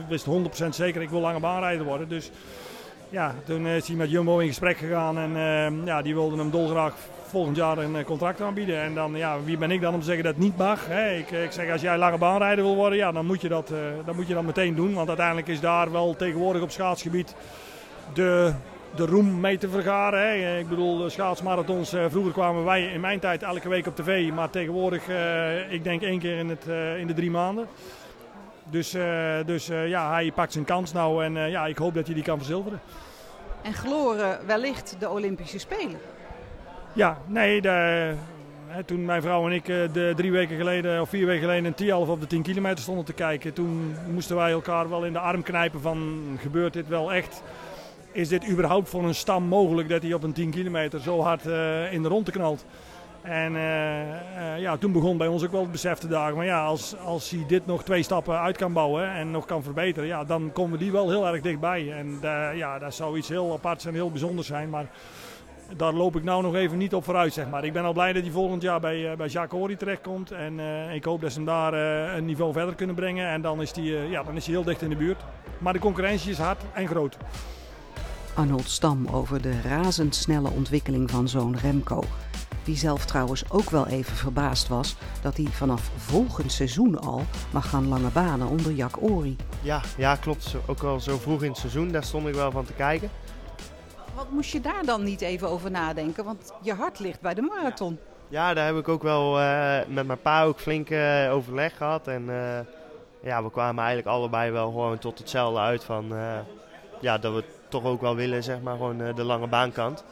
wist 0.09 0.27
100% 0.63 0.67
zeker, 0.69 1.01
ik 1.01 1.09
wil 1.09 1.19
lange 1.19 1.39
baanrijder 1.39 1.85
worden. 1.85 2.09
Dus 2.09 2.31
ja, 3.09 3.35
toen 3.45 3.67
is 3.67 3.87
hij 3.87 3.95
met 3.95 4.09
Jumbo 4.09 4.37
in 4.37 4.47
gesprek 4.47 4.77
gegaan 4.77 5.17
en 5.17 5.81
ja, 5.85 6.01
die 6.01 6.13
wilden 6.13 6.39
hem 6.39 6.51
dolgraag 6.51 6.93
volgend 7.27 7.55
jaar 7.55 7.77
een 7.77 7.95
eh, 7.95 8.05
contract 8.05 8.41
aanbieden. 8.41 8.81
En 8.81 8.93
dan, 8.93 9.15
ja, 9.15 9.43
wie 9.43 9.57
ben 9.57 9.71
ik 9.71 9.81
dan 9.81 9.93
om 9.93 9.99
te 9.99 10.05
zeggen 10.05 10.23
dat 10.23 10.33
het 10.33 10.43
niet 10.43 10.57
mag? 10.57 10.89
Ik, 10.89 11.31
ik 11.31 11.51
zeg, 11.51 11.71
als 11.71 11.81
jij 11.81 11.97
lange 11.97 12.17
baanrijder 12.17 12.63
wil 12.63 12.75
worden, 12.75 12.97
ja, 12.97 13.11
dan, 13.11 13.25
moet 13.25 13.41
je 13.41 13.47
dat, 13.47 13.71
uh, 13.71 13.77
dan 14.05 14.15
moet 14.15 14.27
je 14.27 14.33
dat 14.33 14.43
meteen 14.43 14.75
doen. 14.75 14.93
Want 14.93 15.07
uiteindelijk 15.07 15.47
is 15.47 15.59
daar 15.59 15.91
wel 15.91 16.15
tegenwoordig 16.15 16.61
op 16.61 16.71
schaatsgebied 16.71 17.35
de, 18.13 18.53
de 18.95 19.05
roem 19.05 19.39
mee 19.39 19.57
te 19.57 19.69
vergaren. 19.69 20.59
Ik 20.59 20.69
bedoel, 20.69 20.97
de 20.97 21.09
schaatsmarathons, 21.09 21.93
uh, 21.93 22.05
vroeger 22.09 22.33
kwamen 22.33 22.63
wij 22.63 22.85
in 22.85 22.99
mijn 22.99 23.19
tijd 23.19 23.43
elke 23.43 23.69
week 23.69 23.87
op 23.87 23.95
tv. 23.95 24.31
Maar 24.31 24.49
tegenwoordig, 24.49 25.09
uh, 25.09 25.71
ik 25.71 25.83
denk 25.83 26.01
één 26.01 26.19
keer 26.19 26.37
in, 26.37 26.49
het, 26.49 26.65
in 26.97 27.07
de 27.07 27.13
drie 27.13 27.31
maanden. 27.31 27.67
Dus, 28.69 28.95
dus 29.45 29.67
ja, 29.67 30.11
hij 30.11 30.31
pakt 30.31 30.53
zijn 30.53 30.65
kans 30.65 30.93
nou 30.93 31.23
en 31.23 31.49
ja, 31.49 31.65
ik 31.65 31.77
hoop 31.77 31.93
dat 31.93 32.05
hij 32.05 32.15
die 32.15 32.23
kan 32.23 32.37
verzilveren. 32.37 32.81
En 33.61 33.73
gloren 33.73 34.39
wellicht 34.45 34.95
de 34.99 35.09
Olympische 35.09 35.59
Spelen. 35.59 35.99
Ja, 36.97 37.17
nee, 37.25 37.61
de, 37.61 38.13
toen 38.85 39.05
mijn 39.05 39.21
vrouw 39.21 39.45
en 39.45 39.51
ik 39.51 39.67
eh, 39.67 39.75
de 39.93 40.13
drie 40.15 40.31
weken 40.31 40.57
geleden 40.57 41.01
of 41.01 41.09
vier 41.09 41.25
weken 41.25 41.41
geleden 41.41 41.65
een 41.65 41.73
Tialf 41.73 42.09
op 42.09 42.19
de 42.19 42.27
10 42.27 42.41
kilometer 42.41 42.79
stonden 42.79 43.05
te 43.05 43.13
kijken, 43.13 43.53
toen 43.53 43.95
moesten 44.13 44.35
wij 44.35 44.51
elkaar 44.51 44.89
wel 44.89 45.05
in 45.05 45.13
de 45.13 45.19
arm 45.19 45.43
knijpen 45.43 45.81
van 45.81 46.19
gebeurt 46.41 46.73
dit 46.73 46.87
wel 46.87 47.13
echt? 47.13 47.43
Is 48.11 48.27
dit 48.27 48.49
überhaupt 48.49 48.89
voor 48.89 49.03
een 49.03 49.15
stam 49.15 49.43
mogelijk 49.43 49.89
dat 49.89 50.01
hij 50.01 50.13
op 50.13 50.23
een 50.23 50.33
10 50.33 50.51
kilometer 50.51 50.99
zo 50.99 51.21
hard 51.21 51.45
uh, 51.45 51.93
in 51.93 52.01
de 52.01 52.07
ronde 52.07 52.31
knalt? 52.31 52.65
En 53.21 53.53
uh, 53.53 54.59
ja, 54.59 54.77
toen 54.77 54.91
begon 54.91 55.17
bij 55.17 55.27
ons 55.27 55.43
ook 55.43 55.51
wel 55.51 55.61
het 55.61 55.71
besef 55.71 55.97
te 55.97 56.07
dagen. 56.07 56.35
Maar 56.35 56.45
ja, 56.45 56.65
als, 56.65 56.95
als 56.97 57.29
hij 57.29 57.43
dit 57.47 57.65
nog 57.65 57.83
twee 57.83 58.03
stappen 58.03 58.39
uit 58.39 58.57
kan 58.57 58.73
bouwen 58.73 59.11
en 59.11 59.31
nog 59.31 59.45
kan 59.45 59.63
verbeteren, 59.63 60.07
ja, 60.07 60.23
dan 60.23 60.51
komen 60.53 60.71
we 60.71 60.83
die 60.83 60.91
wel 60.91 61.09
heel 61.09 61.27
erg 61.27 61.41
dichtbij. 61.41 61.91
En 61.91 62.19
ja, 62.55 62.79
dat 62.79 62.93
zou 62.93 63.17
iets 63.17 63.29
heel 63.29 63.53
aparts 63.53 63.85
en 63.85 63.93
heel 63.93 64.11
bijzonders 64.11 64.47
zijn. 64.47 64.69
Maar 64.69 64.85
daar 65.75 65.93
loop 65.93 66.15
ik 66.15 66.23
nou 66.23 66.41
nog 66.41 66.55
even 66.55 66.77
niet 66.77 66.93
op 66.93 67.03
vooruit, 67.03 67.33
zeg 67.33 67.49
maar. 67.49 67.65
Ik 67.65 67.73
ben 67.73 67.83
al 67.83 67.93
blij 67.93 68.13
dat 68.13 68.23
hij 68.23 68.31
volgend 68.31 68.61
jaar 68.61 68.79
bij, 68.79 69.11
uh, 69.11 69.17
bij 69.17 69.27
Jacques 69.27 69.59
Horry 69.59 69.75
terechtkomt. 69.75 70.31
En 70.31 70.59
uh, 70.59 70.93
ik 70.93 71.03
hoop 71.03 71.21
dat 71.21 71.31
ze 71.31 71.37
hem 71.37 71.45
daar 71.45 71.73
uh, 71.73 72.15
een 72.15 72.25
niveau 72.25 72.53
verder 72.53 72.75
kunnen 72.75 72.95
brengen. 72.95 73.29
En 73.29 73.41
dan 73.41 73.61
is, 73.61 73.71
hij, 73.75 73.83
ja, 73.83 74.23
dan 74.23 74.35
is 74.35 74.45
hij 74.45 74.53
heel 74.53 74.63
dicht 74.63 74.81
in 74.81 74.89
de 74.89 74.95
buurt. 74.95 75.23
Maar 75.57 75.73
de 75.73 75.79
concurrentie 75.79 76.31
is 76.31 76.37
hard 76.37 76.61
en 76.73 76.87
groot. 76.87 77.17
Arnold 78.33 78.69
Stam 78.69 79.07
over 79.07 79.41
de 79.41 79.61
razendsnelle 79.61 80.49
ontwikkeling 80.49 81.11
van 81.11 81.27
zo'n 81.29 81.57
Remco. 81.57 82.03
Die 82.63 82.77
zelf 82.77 83.05
trouwens 83.05 83.51
ook 83.51 83.69
wel 83.69 83.87
even 83.87 84.15
verbaasd 84.15 84.67
was 84.67 84.95
dat 85.21 85.37
hij 85.37 85.45
vanaf 85.45 85.91
volgend 85.95 86.51
seizoen 86.51 86.99
al 86.99 87.21
mag 87.51 87.69
gaan 87.69 87.87
lange 87.87 88.09
banen 88.09 88.47
onder 88.47 88.73
Jack 88.73 89.01
Ori. 89.01 89.35
Ja, 89.61 89.81
ja, 89.97 90.15
klopt. 90.15 90.55
Ook 90.65 90.83
al 90.83 90.99
zo 90.99 91.17
vroeg 91.17 91.43
in 91.43 91.49
het 91.49 91.57
seizoen, 91.57 91.91
daar 91.91 92.03
stond 92.03 92.27
ik 92.27 92.33
wel 92.33 92.51
van 92.51 92.65
te 92.65 92.73
kijken. 92.73 93.09
Wat 94.17 94.31
moest 94.31 94.51
je 94.51 94.61
daar 94.61 94.85
dan 94.85 95.03
niet 95.03 95.21
even 95.21 95.49
over 95.49 95.71
nadenken? 95.71 96.23
Want 96.23 96.53
je 96.61 96.73
hart 96.73 96.99
ligt 96.99 97.21
bij 97.21 97.33
de 97.33 97.41
marathon. 97.41 97.99
Ja, 98.27 98.53
daar 98.53 98.65
heb 98.65 98.75
ik 98.75 98.87
ook 98.87 99.03
wel 99.03 99.39
uh, 99.39 99.79
met 99.87 100.07
mijn 100.07 100.21
pa 100.21 100.43
ook 100.43 100.59
flink 100.59 100.89
uh, 100.89 101.33
overleg 101.33 101.77
gehad. 101.77 102.07
En 102.07 102.23
uh, 102.23 102.59
ja, 103.21 103.43
we 103.43 103.51
kwamen 103.51 103.83
eigenlijk 103.83 104.15
allebei 104.15 104.51
wel 104.51 104.65
gewoon 104.65 104.97
tot 104.97 105.19
hetzelfde 105.19 105.59
uit 105.59 105.83
van... 105.83 106.13
ja, 106.99 107.17
dat 107.17 107.33
we 107.33 107.43
toch 107.67 107.83
ook 107.83 108.01
wel 108.01 108.15
willen, 108.15 108.43
zeg 108.43 108.61
maar, 108.61 108.75
gewoon 108.75 108.97
de 109.15 109.23
lange 109.23 109.47
baankant. 109.47 110.03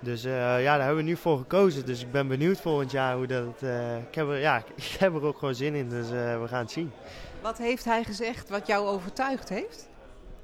Dus 0.00 0.22
ja, 0.22 0.62
daar 0.62 0.78
hebben 0.78 0.96
we 0.96 1.10
nu 1.10 1.16
voor 1.16 1.38
gekozen. 1.38 1.86
Dus 1.86 2.02
ik 2.02 2.12
ben 2.12 2.28
benieuwd 2.28 2.60
volgend 2.60 2.90
jaar 2.90 3.16
hoe 3.16 3.26
dat... 3.26 3.62
ik, 4.08 4.14
heb 4.14 4.28
er, 4.28 4.38
ja, 4.38 4.56
ik 4.76 4.96
heb 4.98 5.14
er 5.14 5.24
ook 5.24 5.38
gewoon 5.38 5.54
zin 5.54 5.74
in, 5.74 5.88
dus 5.88 6.08
we 6.10 6.44
gaan 6.46 6.62
het 6.62 6.70
zien. 6.70 6.92
Wat 7.40 7.58
heeft 7.58 7.84
hij 7.84 8.04
gezegd 8.04 8.48
wat 8.48 8.66
jou 8.66 8.86
overtuigd 8.86 9.48
heeft? 9.48 9.88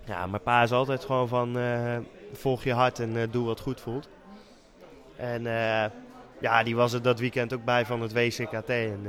Ja, 0.06 0.26
mijn 0.26 0.42
pa 0.42 0.62
is 0.62 0.72
altijd 0.72 1.04
gewoon 1.04 1.28
van 1.28 1.56
volg 2.36 2.64
je 2.64 2.72
hart 2.72 2.98
en 2.98 3.16
uh, 3.16 3.22
doe 3.30 3.46
wat 3.46 3.60
goed 3.60 3.80
voelt. 3.80 4.08
En 5.16 5.44
uh, 5.44 5.84
ja, 6.40 6.62
die 6.62 6.76
was 6.76 6.92
er 6.92 7.02
dat 7.02 7.18
weekend 7.18 7.54
ook 7.54 7.64
bij 7.64 7.86
van 7.86 8.00
het 8.00 8.12
WCKT. 8.12 8.68
En 8.68 9.06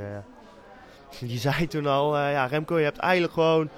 die 1.20 1.38
zei 1.38 1.66
toen 1.66 1.86
al, 1.86 2.18
ja 2.18 2.46
Remco, 2.46 2.78
je 2.78 2.84
hebt 2.84 2.98
eigenlijk 2.98 3.32
gewoon... 3.32 3.68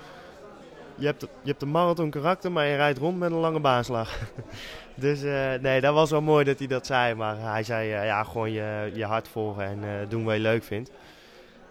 Je 0.94 1.06
hebt, 1.06 1.20
je 1.20 1.50
hebt 1.50 1.62
een 1.62 1.70
marathon 1.70 2.10
karakter, 2.10 2.52
maar 2.52 2.66
je 2.66 2.76
rijdt 2.76 2.98
rond 2.98 3.18
met 3.18 3.30
een 3.30 3.38
lange 3.38 3.60
baanslag. 3.60 4.18
dus 4.94 5.22
nee, 5.60 5.80
dat 5.80 5.94
was 5.94 6.10
wel 6.10 6.20
mooi 6.20 6.44
dat 6.44 6.58
hij 6.58 6.66
dat 6.66 6.86
zei. 6.86 7.14
Maar 7.14 7.36
hij 7.38 7.62
zei, 7.62 7.88
ja, 7.88 8.24
gewoon 8.24 8.50
je, 8.50 8.90
je 8.94 9.04
hart 9.04 9.28
volgen 9.28 9.64
en 9.64 10.08
doen 10.08 10.24
wat 10.24 10.34
je 10.34 10.40
leuk 10.40 10.64
vindt. 10.64 10.90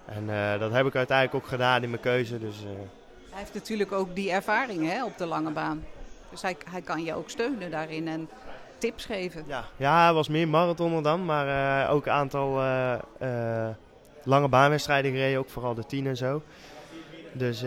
En 0.06 0.26
dat 0.60 0.72
heb 0.72 0.86
ik 0.86 0.96
uiteindelijk 0.96 1.44
ook 1.44 1.50
gedaan 1.50 1.84
in 1.84 1.90
mijn 1.90 2.02
keuze. 2.02 2.40
Dus, 2.40 2.66
hij 3.38 3.46
heeft 3.46 3.58
natuurlijk 3.58 3.92
ook 3.92 4.16
die 4.16 4.32
ervaring 4.32 4.90
hè, 4.90 5.06
op 5.06 5.18
de 5.18 5.26
lange 5.26 5.52
baan. 5.52 5.86
Dus 6.30 6.42
hij, 6.42 6.58
hij 6.70 6.82
kan 6.82 7.04
je 7.04 7.14
ook 7.14 7.30
steunen 7.30 7.72
daarin 7.72 8.08
en 8.08 8.30
tips 8.78 9.06
geven. 9.06 9.44
Ja, 9.48 9.66
ja 9.76 10.04
hij 10.04 10.14
was 10.14 10.28
meer 10.28 10.48
marathoner 10.48 11.04
dan, 11.04 11.26
maar 11.26 11.48
uh, 11.86 11.94
ook 11.94 12.06
een 12.06 12.12
aantal 12.12 12.60
uh, 12.60 12.94
uh, 13.22 13.68
lange 14.24 14.48
baanwedstrijden 14.48 15.12
gereden, 15.12 15.40
ook 15.40 15.50
vooral 15.50 15.74
de 15.74 15.86
tien 15.86 16.08
en 16.08 16.18
zo. 16.18 16.42
Dus 17.32 17.62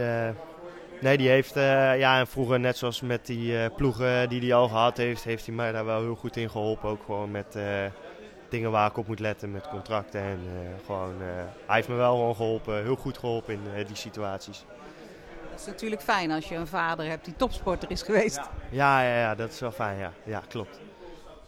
nee, 1.00 1.16
die 1.16 1.28
heeft, 1.28 1.54
ja, 1.54 2.18
en 2.18 2.26
vroeger 2.26 2.61
net 2.61 2.76
zoals 2.76 3.00
met 3.00 3.26
die 3.26 3.70
ploegen 3.70 4.28
die 4.28 4.40
hij 4.40 4.54
al 4.54 4.68
gehad 4.68 4.96
heeft, 4.96 5.24
heeft 5.24 5.46
hij 5.46 5.54
mij 5.54 5.72
daar 5.72 5.85
wel 5.85 6.00
heel 6.00 6.14
goed 6.14 6.37
in 6.37 6.50
geholpen. 6.50 6.88
Ook 6.88 7.02
gewoon 7.04 7.30
met 7.30 7.59
dingen 8.48 8.70
waar 8.70 8.90
ik 8.90 8.96
op 8.96 9.06
moet 9.06 9.20
letten 9.20 9.50
met 9.50 9.68
contracten. 9.68 10.20
En 10.20 10.40
gewoon, 10.87 11.14
hij 11.66 11.76
heeft 11.76 11.88
me 11.88 11.94
wel 11.94 12.14
gewoon 12.14 12.37
geholpen, 12.37 12.83
heel 12.83 12.96
goed 12.96 13.18
geholpen 13.18 13.54
in 13.54 13.87
die 13.87 13.96
situaties 13.96 14.64
is 15.61 15.66
natuurlijk 15.66 16.03
fijn 16.03 16.31
als 16.31 16.49
je 16.49 16.55
een 16.55 16.66
vader 16.66 17.07
hebt 17.07 17.25
die 17.25 17.37
topsporter 17.37 17.90
is 17.90 18.03
geweest. 18.03 18.40
Ja, 18.70 19.03
ja, 19.03 19.18
ja, 19.18 19.35
dat 19.35 19.53
is 19.53 19.61
wel 19.61 19.70
fijn, 19.70 19.99
ja. 19.99 20.12
Ja, 20.25 20.42
klopt. 20.49 20.81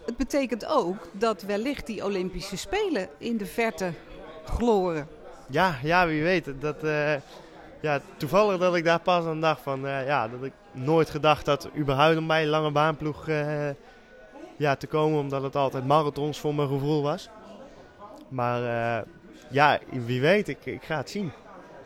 Het 0.05 0.17
betekent 0.17 0.67
ook 0.67 1.09
dat 1.13 1.43
wellicht 1.43 1.87
die 1.87 2.05
Olympische 2.05 2.57
Spelen 2.57 3.09
in 3.19 3.37
de 3.37 3.47
verte 3.47 3.93
gloren. 4.45 5.09
Ja, 5.49 5.75
ja 5.83 6.07
wie 6.07 6.23
weet. 6.23 6.53
Dat, 6.61 6.85
uh, 6.85 7.15
ja, 7.81 8.01
toevallig 8.17 8.59
dat 8.59 8.75
ik 8.75 8.85
daar 8.85 9.01
pas 9.01 9.25
aan 9.25 9.41
dacht 9.41 9.61
van, 9.61 9.87
uh, 9.87 10.07
ja, 10.07 10.29
dat 10.29 10.43
ik 10.43 10.53
nooit 10.73 11.11
gedacht 11.11 11.45
dat 11.45 11.69
überhaupt 11.77 12.17
een 12.17 12.27
mij 12.27 12.47
lange 12.47 12.71
baanploeg 12.71 13.29
uh, 13.29 13.69
ja, 14.57 14.77
te 14.77 14.87
komen, 14.87 15.21
omdat 15.21 15.43
het 15.43 15.57
altijd 15.57 15.87
marathons 15.87 16.39
voor 16.41 16.55
mijn 16.55 16.69
gevoel 16.69 17.03
was. 17.03 17.29
Maar 18.29 18.61
ja, 19.51 19.79
wie 19.91 20.21
weet, 20.21 20.49
ik, 20.49 20.67
ik 20.67 20.83
ga 20.83 20.97
het 20.97 21.11
zien 21.11 21.33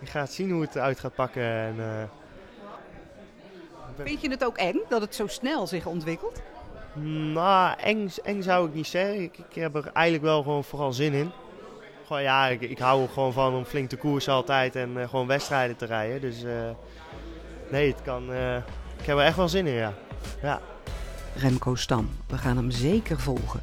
je 0.01 0.07
gaat 0.07 0.33
zien 0.33 0.51
hoe 0.51 0.61
het 0.61 0.79
uit 0.79 1.01
gaat 1.01 1.15
pakken. 1.15 1.43
En, 1.43 1.77
Vind 4.05 4.21
je 4.21 4.31
het 4.31 4.45
ook 4.45 4.57
eng 4.57 4.81
dat 4.89 5.01
het 5.01 5.15
zo 5.15 5.27
snel 5.27 5.67
zich 5.67 5.87
ontwikkelt? 5.87 6.43
Nou, 7.33 7.79
eng, 7.81 8.11
eng 8.25 8.43
zou 8.43 8.69
ik 8.69 8.75
niet 8.75 8.87
zeggen. 8.87 9.23
Ik, 9.23 9.39
ik 9.39 9.55
heb 9.55 9.75
er 9.75 9.91
eigenlijk 9.93 10.25
wel 10.25 10.43
gewoon 10.43 10.65
vooral 10.65 10.93
zin 10.93 11.13
in. 11.13 11.31
Gewoon, 12.07 12.23
ja, 12.23 12.47
ik, 12.47 12.61
ik 12.61 12.79
hou 12.79 13.03
er 13.03 13.09
gewoon 13.09 13.33
van 13.33 13.55
om 13.55 13.65
flink 13.65 13.89
te 13.89 13.97
koersen 13.97 14.33
altijd 14.33 14.77
en 14.77 14.91
uh, 14.97 15.09
gewoon 15.09 15.27
wedstrijden 15.27 15.77
te 15.77 15.85
rijden. 15.85 16.21
Dus 16.21 16.43
uh, 16.43 16.53
nee, 17.71 17.89
het 17.89 18.03
kan, 18.03 18.31
uh, 18.31 18.57
ik 18.99 19.07
heb 19.07 19.17
er 19.17 19.25
echt 19.25 19.37
wel 19.37 19.49
zin 19.49 19.67
in, 19.67 19.75
ja. 19.75 19.93
ja. 20.43 20.61
Remco 21.35 21.75
Stam, 21.75 22.09
we 22.27 22.39
gaan 22.39 22.57
hem 22.57 22.71
zeker 22.71 23.21
volgen. 23.21 23.61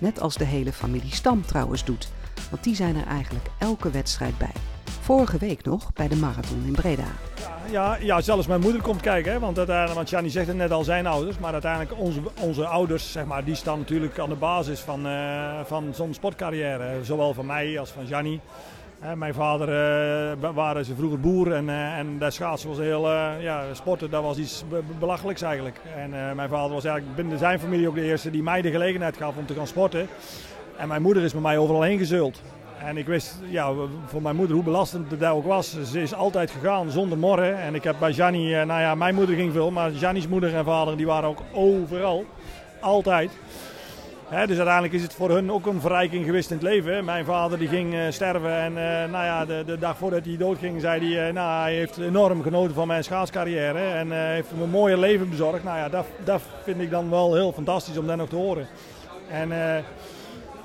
Net 0.00 0.20
als 0.20 0.34
de 0.36 0.44
hele 0.44 0.72
familie 0.72 1.14
Stam 1.14 1.46
trouwens 1.46 1.84
doet. 1.84 2.08
Want 2.50 2.64
die 2.64 2.74
zijn 2.74 2.96
er 2.96 3.06
eigenlijk 3.06 3.46
elke 3.58 3.90
wedstrijd 3.90 4.38
bij. 4.38 4.52
Vorige 5.00 5.38
week 5.38 5.64
nog 5.64 5.92
bij 5.92 6.08
de 6.08 6.16
marathon 6.16 6.64
in 6.66 6.72
Breda. 6.72 7.08
Ja, 7.70 7.96
ja 8.00 8.20
zelfs 8.20 8.46
mijn 8.46 8.60
moeder 8.60 8.82
komt 8.82 9.00
kijken. 9.00 9.32
Hè? 9.32 9.38
Want, 9.38 9.58
uiteindelijk, 9.58 10.10
want 10.10 10.32
zegt 10.32 10.46
het 10.46 10.56
net 10.56 10.70
al, 10.70 10.84
zijn 10.84 11.06
ouders. 11.06 11.38
Maar 11.38 11.52
uiteindelijk 11.52 12.00
onze, 12.00 12.20
onze 12.40 12.66
ouders, 12.66 13.12
zeg 13.12 13.24
maar, 13.24 13.44
die 13.44 13.54
staan 13.54 13.78
natuurlijk 13.78 14.18
aan 14.18 14.28
de 14.28 14.34
basis 14.34 14.80
van, 14.80 15.06
uh, 15.06 15.60
van 15.64 15.94
zo'n 15.94 16.14
sportcarrière. 16.14 16.90
Zowel 17.02 17.34
van 17.34 17.46
mij 17.46 17.78
als 17.78 17.90
van 17.90 18.06
Gianni. 18.06 18.40
mijn 19.14 19.34
vader 19.34 19.68
uh, 20.40 20.50
waren 20.54 20.84
ze 20.84 20.94
vroeger 20.94 21.20
boer 21.20 21.52
en, 21.52 21.68
uh, 21.68 21.98
en 21.98 22.18
dat 22.18 22.32
schaatsen 22.32 22.68
was 22.68 22.78
heel, 22.78 23.10
ja, 23.40 23.62
sporten 23.72 24.10
dat 24.10 24.22
was 24.22 24.36
iets 24.36 24.64
be 24.68 24.82
belachelijks 24.98 25.42
eigenlijk. 25.42 25.80
En 25.96 26.10
mijn 26.36 26.48
vader 26.48 26.74
was 26.74 26.84
eigenlijk 26.84 27.16
binnen 27.16 27.38
zijn 27.38 27.60
familie 27.60 27.88
ook 27.88 27.94
de 27.94 28.02
eerste 28.02 28.30
die 28.30 28.42
mij 28.42 28.62
de 28.62 28.70
gelegenheid 28.70 29.16
gaf 29.16 29.36
om 29.36 29.46
te 29.46 29.54
gaan 29.54 29.66
sporten. 29.66 30.08
En 30.76 30.88
mijn 30.88 31.02
moeder 31.02 31.22
is 31.22 31.34
met 31.34 31.42
mij 31.42 31.58
overal 31.58 31.82
heen 31.82 31.98
gezult. 31.98 32.42
En 32.84 32.96
ik 32.96 33.06
wist 33.06 33.38
ja, 33.48 33.72
voor 34.06 34.22
mijn 34.22 34.36
moeder 34.36 34.54
hoe 34.54 34.64
belastend 34.64 35.20
dat 35.20 35.30
ook 35.30 35.44
was. 35.44 35.76
Ze 35.90 36.02
is 36.02 36.14
altijd 36.14 36.50
gegaan 36.50 36.90
zonder 36.90 37.18
morren. 37.18 37.58
En 37.58 37.74
ik 37.74 37.84
heb 37.84 37.96
bij 37.98 38.10
Jannie, 38.10 38.54
nou 38.54 38.80
ja, 38.80 38.94
mijn 38.94 39.14
moeder 39.14 39.34
ging 39.34 39.52
veel, 39.52 39.70
maar 39.70 39.90
Jannies 39.90 40.28
moeder 40.28 40.54
en 40.54 40.64
vader 40.64 40.96
die 40.96 41.06
waren 41.06 41.28
ook 41.28 41.42
overal. 41.52 42.24
Altijd. 42.80 43.30
Dus 44.28 44.56
uiteindelijk 44.56 44.92
is 44.92 45.02
het 45.02 45.14
voor 45.14 45.30
hun 45.30 45.52
ook 45.52 45.66
een 45.66 45.80
verrijking 45.80 46.24
geweest 46.24 46.50
in 46.50 46.56
het 46.56 46.64
leven. 46.64 47.04
Mijn 47.04 47.24
vader 47.24 47.58
die 47.58 47.68
ging 47.68 47.94
uh, 47.94 48.00
sterven 48.08 48.56
en 48.56 48.72
uh, 48.72 49.12
nou 49.12 49.24
ja, 49.24 49.44
de, 49.44 49.62
de, 49.66 49.78
dag 49.78 49.96
voordat 49.96 50.24
hij 50.24 50.36
doodging 50.36 50.80
zei 50.80 51.14
hij... 51.14 51.32
Nou, 51.32 51.62
hij 51.62 51.74
heeft 51.74 51.98
enorm 51.98 52.42
genoten 52.42 52.74
van 52.74 52.86
mijn 52.86 53.04
schaatscarrière 53.04 53.78
en 53.78 54.10
heeft 54.10 54.52
me 54.56 54.62
een 54.62 54.70
mooier 54.70 54.98
leven 54.98 55.30
bezorgd. 55.30 55.64
Nou 55.64 55.78
ja, 55.78 55.88
dat, 55.88 56.06
dat 56.24 56.42
vind 56.64 56.80
ik 56.80 56.90
dan 56.90 57.10
wel 57.10 57.34
heel 57.34 57.52
fantastisch 57.52 57.98
om 57.98 58.06
dat 58.06 58.16
nog 58.16 58.28
te 58.28 58.36
horen. 58.36 58.66
En 59.30 59.52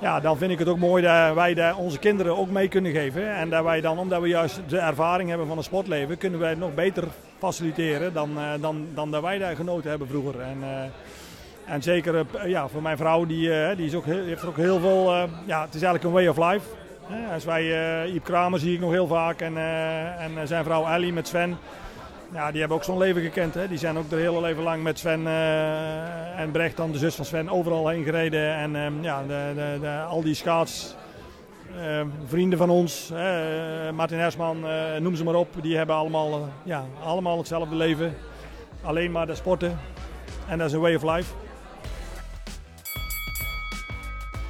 ja, 0.00 0.20
dan 0.20 0.36
vind 0.36 0.50
ik 0.50 0.58
het 0.58 0.68
ook 0.68 0.78
mooi 0.78 1.02
dat 1.02 1.34
wij 1.34 1.72
onze 1.72 1.98
kinderen 1.98 2.36
ook 2.36 2.50
mee 2.50 2.68
kunnen 2.68 2.92
geven. 2.92 3.34
En 3.34 3.50
dat 3.50 3.64
wij 3.64 3.80
dan, 3.80 3.98
omdat 3.98 4.20
we 4.20 4.28
juist 4.28 4.60
de 4.68 4.78
ervaring 4.78 5.28
hebben 5.28 5.46
van 5.46 5.56
het 5.56 5.66
sportleven, 5.66 6.18
kunnen 6.18 6.40
wij 6.40 6.50
het 6.50 6.58
nog 6.58 6.74
beter 6.74 7.04
faciliteren 7.38 8.12
dan, 8.12 8.30
uh, 8.36 8.44
dan, 8.60 8.86
dan 8.94 9.10
dat 9.10 9.22
wij 9.22 9.38
daar 9.38 9.56
genoten 9.56 9.90
hebben 9.90 10.08
vroeger. 10.08 10.40
En, 10.40 10.58
uh, 10.60 11.74
en 11.74 11.82
zeker 11.82 12.14
uh, 12.14 12.46
ja, 12.46 12.68
voor 12.68 12.82
mijn 12.82 12.96
vrouw, 12.96 13.26
die, 13.26 13.74
die 13.76 13.86
is 13.86 13.94
ook, 13.94 14.04
heeft 14.04 14.42
er 14.42 14.48
ook 14.48 14.56
heel 14.56 14.80
veel, 14.80 15.12
ja, 15.46 15.60
het 15.64 15.74
is 15.74 15.82
eigenlijk 15.82 16.04
een 16.04 16.10
way 16.10 16.26
of 16.26 16.36
life. 16.52 16.66
Als 17.32 17.44
wij, 17.44 18.06
Iep 18.06 18.24
Kramer 18.24 18.58
zie 18.58 18.74
ik 18.74 18.80
nog 18.80 18.90
heel 18.90 19.06
vaak 19.06 19.40
en, 19.40 19.56
en 20.18 20.46
zijn 20.46 20.64
vrouw 20.64 20.86
Ellie 20.86 21.12
met 21.12 21.28
Sven. 21.28 21.58
Ja, 22.32 22.50
die 22.50 22.60
hebben 22.60 22.76
ook 22.76 22.84
zo'n 22.84 22.98
leven 22.98 23.22
gekend. 23.22 23.54
Hè. 23.54 23.68
Die 23.68 23.78
zijn 23.78 23.98
ook 23.98 24.10
de 24.10 24.16
hele 24.16 24.40
leven 24.40 24.62
lang 24.62 24.82
met 24.82 24.98
Sven 24.98 25.20
uh, 25.20 26.38
en 26.38 26.50
Brecht, 26.50 26.76
dan 26.76 26.92
de 26.92 26.98
zus 26.98 27.14
van 27.14 27.24
Sven, 27.24 27.48
overal 27.48 27.88
heen 27.88 28.04
gereden. 28.04 28.54
En 28.54 28.74
um, 28.74 29.02
ja, 29.02 29.22
de, 29.22 29.52
de, 29.54 29.78
de, 29.80 30.02
al 30.08 30.22
die 30.22 30.34
schaats, 30.34 30.94
uh, 31.76 32.00
vrienden 32.24 32.58
van 32.58 32.70
ons, 32.70 33.10
uh, 33.12 33.90
Martin 33.90 34.18
Hersman, 34.18 34.64
noem 34.98 35.16
ze 35.16 35.24
maar 35.24 35.34
op. 35.34 35.48
Die 35.62 35.76
hebben 35.76 35.96
allemaal, 35.96 36.48
ja, 36.62 36.84
allemaal 37.02 37.38
hetzelfde 37.38 37.74
leven. 37.74 38.14
Alleen 38.82 39.12
maar 39.12 39.26
de 39.26 39.34
sporten. 39.34 39.78
En 40.48 40.58
dat 40.58 40.66
is 40.66 40.72
een 40.72 40.80
way 40.80 40.94
of 40.94 41.02
life. 41.02 41.32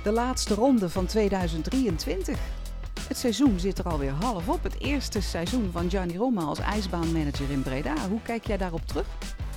De 0.02 0.12
laatste 0.12 0.54
ronde 0.54 0.88
van 0.88 1.06
2023. 1.06 2.59
Het 3.10 3.18
seizoen 3.18 3.60
zit 3.60 3.78
er 3.78 3.88
alweer 3.88 4.10
half 4.10 4.48
op. 4.48 4.62
Het 4.62 4.80
eerste 4.80 5.20
seizoen 5.20 5.70
van 5.72 5.90
Gianni 5.90 6.16
Roma 6.16 6.42
als 6.42 6.58
ijsbaanmanager 6.58 7.50
in 7.50 7.62
Breda. 7.62 8.08
Hoe 8.08 8.22
kijk 8.22 8.46
jij 8.46 8.56
daarop 8.56 8.86
terug? 8.86 9.06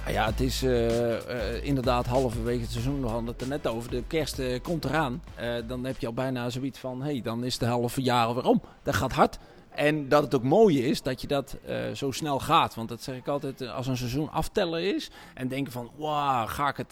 Ja, 0.08 0.26
het 0.26 0.42
is 0.42 0.64
uh, 0.64 1.10
uh, 1.10 1.64
inderdaad 1.64 2.06
halverwege 2.06 2.62
het 2.62 2.72
seizoen. 2.72 3.02
We 3.02 3.08
hadden 3.08 3.28
het 3.28 3.42
er 3.42 3.48
net 3.48 3.68
over. 3.68 3.90
De 3.90 4.04
kerst 4.08 4.40
uh, 4.40 4.60
komt 4.62 4.86
eraan. 4.86 5.24
dan 5.68 5.86
heb 5.86 6.00
je 6.00 6.08
al 6.08 6.14
bijna 6.14 6.50
zoiets 6.50 6.80
van: 6.80 7.02
hé, 7.02 7.12
hey, 7.12 7.22
dan 7.22 7.44
is 7.44 7.58
de 7.58 7.66
halve 7.66 8.02
jaar 8.02 8.26
alweer 8.26 8.46
om. 8.46 8.62
Dat 8.84 8.96
gaat 8.96 9.12
hard. 9.12 9.38
En 9.70 10.10
dat 10.10 10.24
het 10.24 10.36
ook 10.36 10.44
mooie 10.44 10.88
is 10.88 11.02
dat 11.02 11.22
je 11.22 11.28
dat 11.28 11.58
zo 11.94 12.12
snel 12.12 12.40
gaat. 12.40 12.76
Want 12.76 12.90
dat 12.90 13.02
zeg 13.02 13.16
ik 13.16 13.28
altijd, 13.28 13.68
als 13.68 13.88
een 13.88 13.98
seizoen 13.98 14.32
aftellen 14.32 14.96
is. 14.96 15.12
En 15.34 15.48
denken 15.48 15.72
van, 15.72 15.92
wauw, 15.98 16.48
ga 16.48 16.70
ik 16.70 16.78
het... 16.78 16.92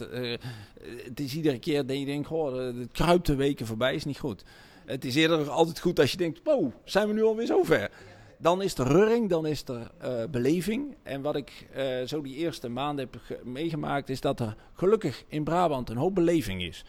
het 1.03 1.19
is 1.19 1.35
iedere 1.35 1.59
keer 1.59 1.85
dat 1.85 1.99
je 1.99 2.05
denkt, 2.05 2.27
goh, 2.27 2.55
het 2.55 2.91
kruipt 2.91 3.25
de 3.25 3.35
weken 3.35 3.65
voorbij, 3.65 3.95
is 3.95 4.05
niet 4.05 4.19
goed. 4.19 4.43
Het 4.91 5.05
is 5.05 5.15
eerder 5.15 5.49
altijd 5.49 5.79
goed 5.79 5.99
als 5.99 6.11
je 6.11 6.17
denkt, 6.17 6.41
wow, 6.43 6.71
zijn 6.83 7.07
we 7.07 7.13
nu 7.13 7.23
alweer 7.23 7.45
zover? 7.45 7.91
Dan 8.37 8.61
is 8.61 8.77
er 8.77 8.87
rurring, 8.87 9.29
dan 9.29 9.45
is 9.45 9.63
er 9.63 9.91
uh, 10.03 10.23
beleving. 10.31 10.95
En 11.03 11.21
wat 11.21 11.35
ik 11.35 11.67
uh, 11.75 12.07
zo 12.07 12.21
die 12.21 12.35
eerste 12.35 12.69
maanden 12.69 13.09
heb 13.11 13.43
meegemaakt, 13.43 14.09
is 14.09 14.21
dat 14.21 14.39
er 14.39 14.55
gelukkig 14.73 15.23
in 15.27 15.43
Brabant 15.43 15.89
een 15.89 15.97
hoop 15.97 16.15
beleving 16.15 16.63
is. 16.63 16.85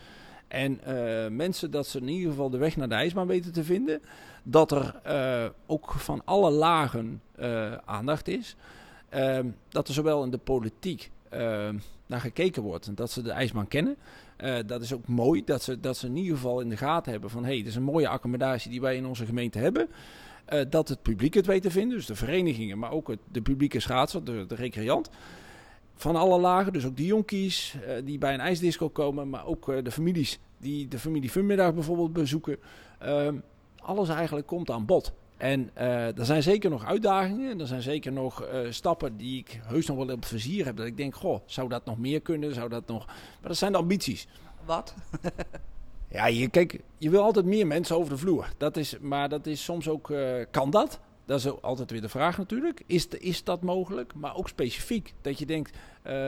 En 0.49 0.81
uh, 0.89 1.29
mensen 1.29 1.71
dat 1.71 1.87
ze 1.87 1.99
in 1.99 2.09
ieder 2.09 2.31
geval 2.31 2.51
de 2.51 2.59
weg 2.59 2.77
naar 2.77 2.89
de 2.89 2.95
ijsbaan 2.95 3.27
weten 3.27 3.53
te 3.53 3.65
vinden. 3.65 4.03
Dat 4.43 4.73
er 4.73 5.01
ook 5.67 5.93
van 5.93 6.23
alle 6.25 6.51
lagen 6.51 7.23
aandacht 7.85 8.29
is. 8.29 8.57
Ehm, 9.09 9.47
dat 9.69 9.89
er 9.89 9.95
zowel 9.95 10.25
in 10.25 10.31
de 10.31 10.39
politiek 10.39 11.11
naar 12.07 12.21
gekeken 12.21 12.63
wordt 12.63 12.87
en 12.87 12.95
dat 12.95 13.11
ze 13.11 13.23
de 13.23 13.31
ijsbaan 13.31 13.69
kennen. 13.69 13.97
Uh, 14.43 14.59
dat 14.67 14.83
is 14.83 14.95
ook 14.95 15.07
mooi 15.07 15.45
dat 15.45 15.63
ze, 15.63 15.81
dat 15.81 15.97
ze 15.97 16.07
in 16.07 16.17
ieder 16.17 16.35
geval 16.35 16.61
in 16.61 16.69
de 16.69 16.77
gaten 16.77 17.13
hebben 17.13 17.31
van 17.31 17.43
hé, 17.43 17.49
hey, 17.49 17.59
dit 17.59 17.67
is 17.67 17.75
een 17.75 17.83
mooie 17.83 18.09
accommodatie 18.09 18.71
die 18.71 18.81
wij 18.81 18.97
in 18.97 19.07
onze 19.07 19.27
gemeente 19.27 19.59
hebben. 19.59 19.89
Uh, 20.53 20.61
dat 20.71 20.89
het 20.89 21.03
publiek 21.03 21.35
het 21.35 21.47
weet 21.47 21.63
te 21.63 21.71
vinden, 21.71 21.97
dus 21.97 22.07
de 22.07 22.15
verenigingen, 22.15 22.79
maar 22.79 22.91
ook 22.91 23.09
het, 23.09 23.19
de 23.33 23.43
publieke 23.43 23.81
schaatser, 23.81 24.25
de, 24.25 24.45
de 24.47 24.55
recreant. 24.55 25.11
Van 25.95 26.17
alle 26.17 26.41
lagen, 26.41 26.73
dus 26.73 26.87
ook 26.87 26.97
die 26.97 27.07
jonkies 27.07 27.75
uh, 27.75 27.93
die 28.05 28.19
bij 28.19 28.35
een 28.35 28.41
ijsdisco 28.41 28.89
komen, 28.89 29.31
maar 29.31 29.47
ook 29.47 29.85
de 29.85 29.91
families 29.91 30.39
die 30.59 30.89
de 30.89 30.99
familie 30.99 31.31
Funmiddag 31.31 31.75
bijvoorbeeld 31.75 32.13
bezoeken. 32.13 32.57
Ehm, 32.99 33.37
alles 33.77 34.09
eigenlijk 34.09 34.47
komt 34.47 34.71
aan 34.71 34.87
bod. 34.87 35.13
En 35.43 35.71
uh, 35.77 36.19
er 36.19 36.25
zijn 36.25 36.43
zeker 36.43 36.71
nog 36.71 36.85
uitdagingen. 36.85 37.61
Er 37.61 37.67
zijn 37.67 37.83
zeker 37.83 38.13
nog 38.13 38.43
uh, 38.43 38.71
stappen 38.71 39.17
die 39.17 39.39
ik 39.39 39.61
heus 39.63 39.87
nog 39.87 39.97
wel 39.97 40.07
op 40.07 40.21
het 40.21 40.27
vizier 40.27 40.65
heb. 40.65 40.77
Dat 40.77 40.87
ik 40.87 40.97
denk, 40.97 41.15
goh, 41.15 41.41
zou 41.47 41.69
dat 41.69 41.85
nog 41.85 41.99
meer 41.99 42.21
kunnen? 42.21 42.55
Zou 42.55 42.69
dat 42.69 42.87
nog... 42.87 43.07
Maar 43.07 43.49
dat 43.49 43.57
zijn 43.57 43.73
de 43.73 43.79
ambities. 43.79 44.27
Wat? 44.65 44.95
ja, 46.09 46.27
je, 46.27 46.49
kijk, 46.49 46.81
je 46.99 47.11
wil 47.11 47.23
altijd 47.23 47.45
meer 47.45 47.67
mensen 47.67 47.97
over 47.97 48.13
de 48.13 48.19
vloer. 48.19 48.53
Dat 48.57 48.77
is, 48.77 48.99
maar 49.01 49.29
dat 49.29 49.47
is 49.47 49.65
soms 49.65 49.89
ook... 49.89 50.11
Uh, 50.11 50.45
kan 50.51 50.71
dat? 50.71 51.01
Dat 51.25 51.39
is 51.39 51.63
altijd 51.63 51.91
weer 51.91 52.01
de 52.01 52.09
vraag 52.09 52.39
natuurlijk. 52.39 52.83
Is, 52.87 53.07
is 53.07 53.45
dat 53.45 53.63
mogelijk? 53.63 54.15
Maar 54.15 54.37
ook 54.37 54.49
specifiek. 54.49 55.15
Dat 55.21 55.39
je 55.39 55.47
denkt, 55.47 55.79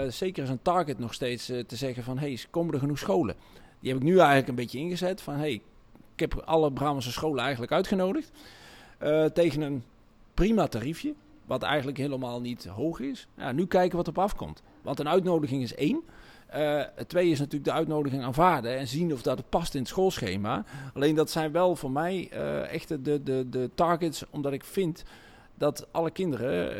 zeker 0.08 0.42
is 0.42 0.48
een 0.48 0.62
target 0.62 0.98
nog 0.98 1.14
steeds 1.14 1.46
te 1.46 1.76
zeggen 1.76 2.02
van... 2.02 2.18
hé, 2.18 2.26
hey, 2.26 2.38
komen 2.50 2.74
er 2.74 2.80
genoeg 2.80 2.98
scholen? 2.98 3.34
Die 3.80 3.92
heb 3.92 4.00
ik 4.00 4.06
nu 4.06 4.18
eigenlijk 4.18 4.48
een 4.48 4.54
beetje 4.54 4.78
ingezet. 4.78 5.20
Van, 5.20 5.34
hé, 5.34 5.40
hey, 5.40 5.62
ik 6.14 6.20
heb 6.20 6.42
alle 6.44 6.72
Brabantse 6.72 7.12
scholen 7.12 7.42
eigenlijk 7.42 7.72
uitgenodigd. 7.72 8.32
Uh, 9.04 9.24
tegen 9.24 9.60
een 9.60 9.82
prima 10.34 10.66
tariefje. 10.66 11.14
Wat 11.46 11.62
eigenlijk 11.62 11.98
helemaal 11.98 12.40
niet 12.40 12.64
hoog 12.64 13.00
is. 13.00 13.28
Ja, 13.36 13.52
nu 13.52 13.66
kijken 13.66 13.96
wat 13.96 14.08
op 14.08 14.18
afkomt. 14.18 14.62
Want 14.82 15.00
een 15.00 15.08
uitnodiging 15.08 15.62
is 15.62 15.74
één. 15.74 16.02
Het 16.94 17.08
tweede 17.08 17.30
is 17.30 17.38
natuurlijk 17.38 17.64
de 17.64 17.72
uitnodiging 17.72 18.22
aanvaarden 18.22 18.78
en 18.78 18.88
zien 18.88 19.12
of 19.12 19.22
dat 19.22 19.48
past 19.48 19.74
in 19.74 19.80
het 19.80 19.88
schoolschema. 19.88 20.64
Alleen 20.94 21.14
dat 21.14 21.30
zijn 21.30 21.52
wel 21.52 21.76
voor 21.76 21.90
mij 21.90 22.30
uh, 22.32 22.72
echt 22.72 22.88
de, 22.88 23.22
de, 23.22 23.46
de 23.48 23.70
targets, 23.74 24.24
omdat 24.30 24.52
ik 24.52 24.64
vind 24.64 25.04
dat 25.54 25.88
alle 25.90 26.10
kinderen 26.10 26.74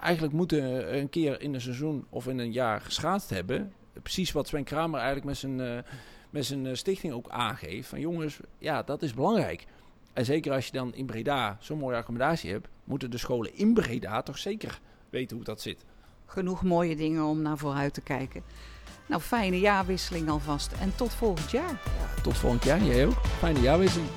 eigenlijk 0.00 0.32
moeten 0.32 0.96
een 0.98 1.08
keer 1.08 1.40
in 1.40 1.54
een 1.54 1.60
seizoen 1.60 2.04
of 2.10 2.26
in 2.26 2.38
een 2.38 2.52
jaar 2.52 2.80
geschaatst 2.80 3.30
hebben. 3.30 3.72
Precies 4.02 4.32
wat 4.32 4.48
Sven 4.48 4.64
Kramer 4.64 5.00
eigenlijk 5.00 5.26
met 5.26 5.36
zijn, 5.36 5.84
met 6.30 6.44
zijn 6.44 6.76
stichting 6.76 7.12
ook 7.12 7.28
aangeeft. 7.28 7.88
Van 7.88 8.00
jongens, 8.00 8.40
ja, 8.58 8.82
dat 8.82 9.02
is 9.02 9.14
belangrijk. 9.14 9.66
En 10.14 10.24
zeker 10.24 10.52
als 10.52 10.66
je 10.66 10.72
dan 10.72 10.94
in 10.94 11.06
Breda 11.06 11.56
zo'n 11.60 11.78
mooie 11.78 11.96
accommodatie 11.96 12.50
hebt, 12.50 12.68
moeten 12.84 13.10
de 13.10 13.18
scholen 13.18 13.56
in 13.56 13.74
Breda 13.74 14.22
toch 14.22 14.38
zeker 14.38 14.80
weten 15.10 15.36
hoe 15.36 15.44
dat 15.44 15.60
zit. 15.60 15.84
Genoeg 16.26 16.62
mooie 16.62 16.96
dingen 16.96 17.24
om 17.24 17.42
naar 17.42 17.58
vooruit 17.58 17.94
te 17.94 18.00
kijken. 18.00 18.42
Nou, 19.06 19.20
fijne 19.22 19.60
jaarwisseling 19.60 20.28
alvast 20.28 20.72
en 20.80 20.96
tot 20.96 21.14
volgend 21.14 21.50
jaar. 21.50 21.80
Ja, 21.84 22.22
tot 22.22 22.36
volgend 22.36 22.64
jaar, 22.64 22.82
jij 22.82 23.06
ook. 23.06 23.26
Fijne 23.38 23.60
jaarwisseling. 23.60 24.08